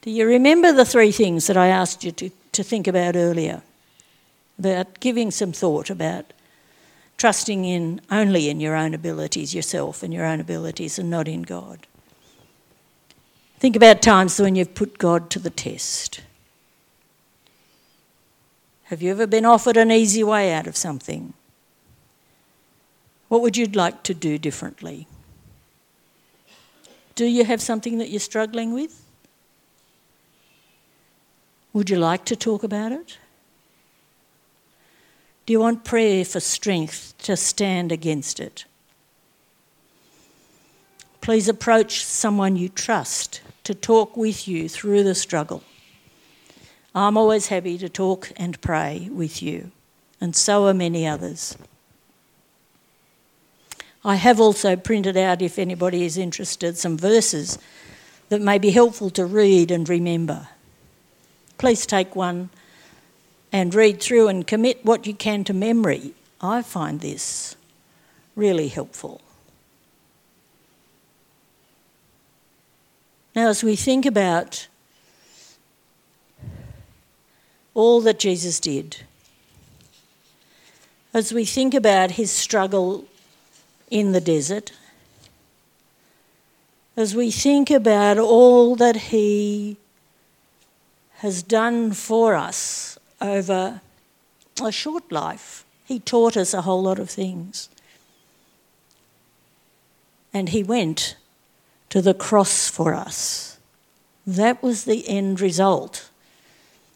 Do 0.00 0.10
you 0.10 0.26
remember 0.26 0.72
the 0.72 0.86
three 0.86 1.12
things 1.12 1.46
that 1.48 1.58
I 1.58 1.66
asked 1.66 2.02
you 2.02 2.12
to, 2.12 2.30
to 2.52 2.62
think 2.62 2.86
about 2.86 3.14
earlier? 3.14 3.60
About 4.58 5.00
giving 5.00 5.30
some 5.30 5.52
thought 5.52 5.90
about 5.90 6.32
trusting 7.18 7.66
in 7.66 8.00
only 8.10 8.48
in 8.48 8.58
your 8.58 8.74
own 8.74 8.94
abilities, 8.94 9.54
yourself 9.54 10.02
and 10.02 10.14
your 10.14 10.24
own 10.24 10.40
abilities, 10.40 10.98
and 10.98 11.10
not 11.10 11.28
in 11.28 11.42
God. 11.42 11.86
Think 13.58 13.76
about 13.76 14.00
times 14.00 14.40
when 14.40 14.56
you've 14.56 14.74
put 14.74 14.96
God 14.96 15.28
to 15.28 15.38
the 15.38 15.50
test. 15.50 16.22
Have 18.84 19.02
you 19.02 19.10
ever 19.10 19.26
been 19.26 19.44
offered 19.44 19.76
an 19.76 19.90
easy 19.90 20.24
way 20.24 20.54
out 20.54 20.66
of 20.66 20.74
something? 20.74 21.34
What 23.28 23.40
would 23.42 23.56
you 23.56 23.66
like 23.66 24.02
to 24.04 24.14
do 24.14 24.38
differently? 24.38 25.06
Do 27.14 27.26
you 27.26 27.44
have 27.44 27.62
something 27.62 27.98
that 27.98 28.10
you're 28.10 28.20
struggling 28.20 28.72
with? 28.72 29.04
Would 31.72 31.90
you 31.90 31.96
like 31.96 32.24
to 32.26 32.36
talk 32.36 32.62
about 32.62 32.92
it? 32.92 33.18
Do 35.46 35.52
you 35.52 35.60
want 35.60 35.84
prayer 35.84 36.24
for 36.24 36.40
strength 36.40 37.14
to 37.18 37.36
stand 37.36 37.92
against 37.92 38.40
it? 38.40 38.64
Please 41.20 41.48
approach 41.48 42.04
someone 42.04 42.56
you 42.56 42.68
trust 42.68 43.40
to 43.64 43.74
talk 43.74 44.16
with 44.16 44.46
you 44.46 44.68
through 44.68 45.02
the 45.02 45.14
struggle. 45.14 45.62
I'm 46.94 47.16
always 47.16 47.48
happy 47.48 47.76
to 47.78 47.88
talk 47.88 48.30
and 48.36 48.60
pray 48.60 49.08
with 49.10 49.42
you, 49.42 49.72
and 50.20 50.36
so 50.36 50.66
are 50.66 50.74
many 50.74 51.06
others. 51.06 51.56
I 54.04 54.16
have 54.16 54.38
also 54.38 54.76
printed 54.76 55.16
out, 55.16 55.40
if 55.40 55.58
anybody 55.58 56.04
is 56.04 56.18
interested, 56.18 56.76
some 56.76 56.98
verses 56.98 57.58
that 58.28 58.40
may 58.40 58.58
be 58.58 58.70
helpful 58.70 59.10
to 59.10 59.24
read 59.24 59.70
and 59.70 59.88
remember. 59.88 60.48
Please 61.56 61.86
take 61.86 62.14
one 62.14 62.50
and 63.52 63.74
read 63.74 64.00
through 64.00 64.28
and 64.28 64.46
commit 64.46 64.84
what 64.84 65.06
you 65.06 65.14
can 65.14 65.44
to 65.44 65.54
memory. 65.54 66.12
I 66.40 66.62
find 66.62 67.00
this 67.00 67.56
really 68.36 68.68
helpful. 68.68 69.20
Now, 73.34 73.48
as 73.48 73.64
we 73.64 73.76
think 73.76 74.04
about 74.04 74.66
all 77.74 78.00
that 78.02 78.20
Jesus 78.20 78.60
did. 78.60 78.98
As 81.12 81.32
we 81.32 81.44
think 81.44 81.74
about 81.74 82.12
his 82.12 82.30
struggle 82.30 83.04
in 83.90 84.12
the 84.12 84.20
desert, 84.20 84.72
as 86.96 87.14
we 87.14 87.30
think 87.30 87.70
about 87.70 88.18
all 88.18 88.76
that 88.76 88.96
he 88.96 89.76
has 91.18 91.42
done 91.42 91.92
for 91.92 92.34
us 92.34 92.98
over 93.20 93.80
a 94.62 94.72
short 94.72 95.10
life, 95.10 95.64
he 95.84 95.98
taught 95.98 96.36
us 96.36 96.54
a 96.54 96.62
whole 96.62 96.82
lot 96.82 96.98
of 96.98 97.10
things. 97.10 97.68
And 100.32 100.48
he 100.50 100.62
went 100.62 101.16
to 101.90 102.00
the 102.00 102.14
cross 102.14 102.68
for 102.68 102.94
us. 102.94 103.58
That 104.26 104.62
was 104.62 104.84
the 104.84 105.08
end 105.08 105.40
result 105.40 106.10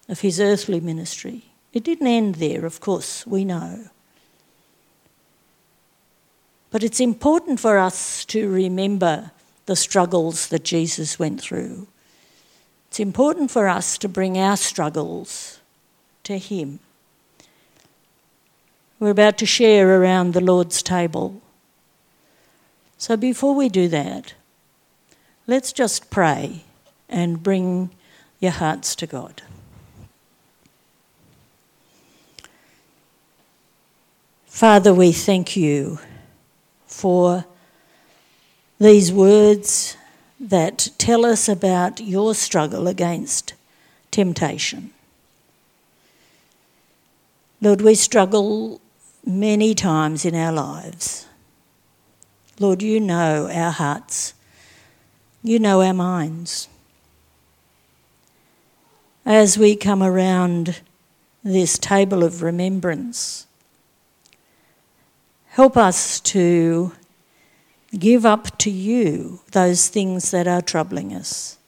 of 0.08 0.20
his 0.20 0.40
earthly 0.40 0.80
ministry. 0.80 1.44
It 1.72 1.84
didn't 1.84 2.06
end 2.06 2.36
there, 2.36 2.64
of 2.64 2.80
course, 2.80 3.26
we 3.26 3.44
know. 3.44 3.90
But 6.70 6.82
it's 6.82 7.00
important 7.00 7.60
for 7.60 7.78
us 7.78 8.24
to 8.26 8.48
remember 8.48 9.30
the 9.66 9.76
struggles 9.76 10.48
that 10.48 10.64
Jesus 10.64 11.18
went 11.18 11.40
through. 11.40 11.86
It's 12.88 13.00
important 13.00 13.50
for 13.50 13.68
us 13.68 13.98
to 13.98 14.08
bring 14.08 14.38
our 14.38 14.56
struggles 14.56 15.60
to 16.24 16.38
Him. 16.38 16.80
We're 18.98 19.10
about 19.10 19.38
to 19.38 19.46
share 19.46 20.00
around 20.00 20.32
the 20.32 20.40
Lord's 20.40 20.82
table. 20.82 21.40
So 22.96 23.16
before 23.16 23.54
we 23.54 23.68
do 23.68 23.88
that, 23.88 24.34
let's 25.46 25.72
just 25.72 26.10
pray 26.10 26.64
and 27.08 27.42
bring 27.42 27.90
your 28.40 28.52
hearts 28.52 28.96
to 28.96 29.06
God. 29.06 29.42
Father, 34.46 34.92
we 34.92 35.12
thank 35.12 35.56
you 35.56 36.00
for 36.88 37.44
these 38.80 39.12
words 39.12 39.96
that 40.40 40.88
tell 40.98 41.24
us 41.24 41.48
about 41.48 42.00
your 42.00 42.34
struggle 42.34 42.88
against 42.88 43.54
temptation. 44.10 44.90
Lord, 47.60 47.80
we 47.80 47.94
struggle 47.94 48.80
many 49.24 49.74
times 49.74 50.24
in 50.24 50.34
our 50.34 50.52
lives. 50.52 51.26
Lord, 52.60 52.82
you 52.82 53.00
know 53.00 53.50
our 53.52 53.72
hearts, 53.72 54.34
you 55.42 55.58
know 55.58 55.82
our 55.82 55.94
minds. 55.94 56.68
As 59.26 59.58
we 59.58 59.76
come 59.76 60.02
around 60.02 60.80
this 61.42 61.78
table 61.78 62.22
of 62.22 62.42
remembrance, 62.42 63.47
Help 65.58 65.76
us 65.76 66.20
to 66.20 66.92
give 67.90 68.24
up 68.24 68.56
to 68.58 68.70
you 68.70 69.40
those 69.50 69.88
things 69.88 70.30
that 70.30 70.46
are 70.46 70.62
troubling 70.62 71.12
us. 71.12 71.58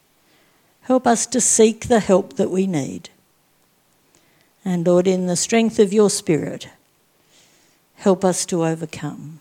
Help 0.83 1.09
us 1.09 1.27
to 1.27 1.41
seek 1.41 1.89
the 1.89 1.99
help 1.99 2.35
that 2.35 2.53
we 2.53 2.69
need. 2.69 3.11
And 4.65 4.87
Lord, 4.87 5.09
in 5.09 5.27
the 5.27 5.35
strength 5.35 5.81
of 5.81 5.93
your 5.93 6.09
Spirit, 6.09 6.69
help 7.97 8.25
us 8.25 8.47
to 8.47 8.65
overcome. 8.65 9.41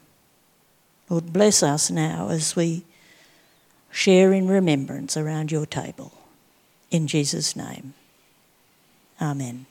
Lord, 1.11 1.31
bless 1.31 1.61
us 1.61 1.91
now 1.91 2.29
as 2.29 2.55
we 2.55 2.85
share 3.91 4.33
in 4.33 4.47
remembrance 4.47 5.15
around 5.15 5.51
your 5.51 5.67
table. 5.67 6.11
In 6.89 7.05
Jesus' 7.05 7.55
name, 7.55 7.93
Amen. 9.21 9.67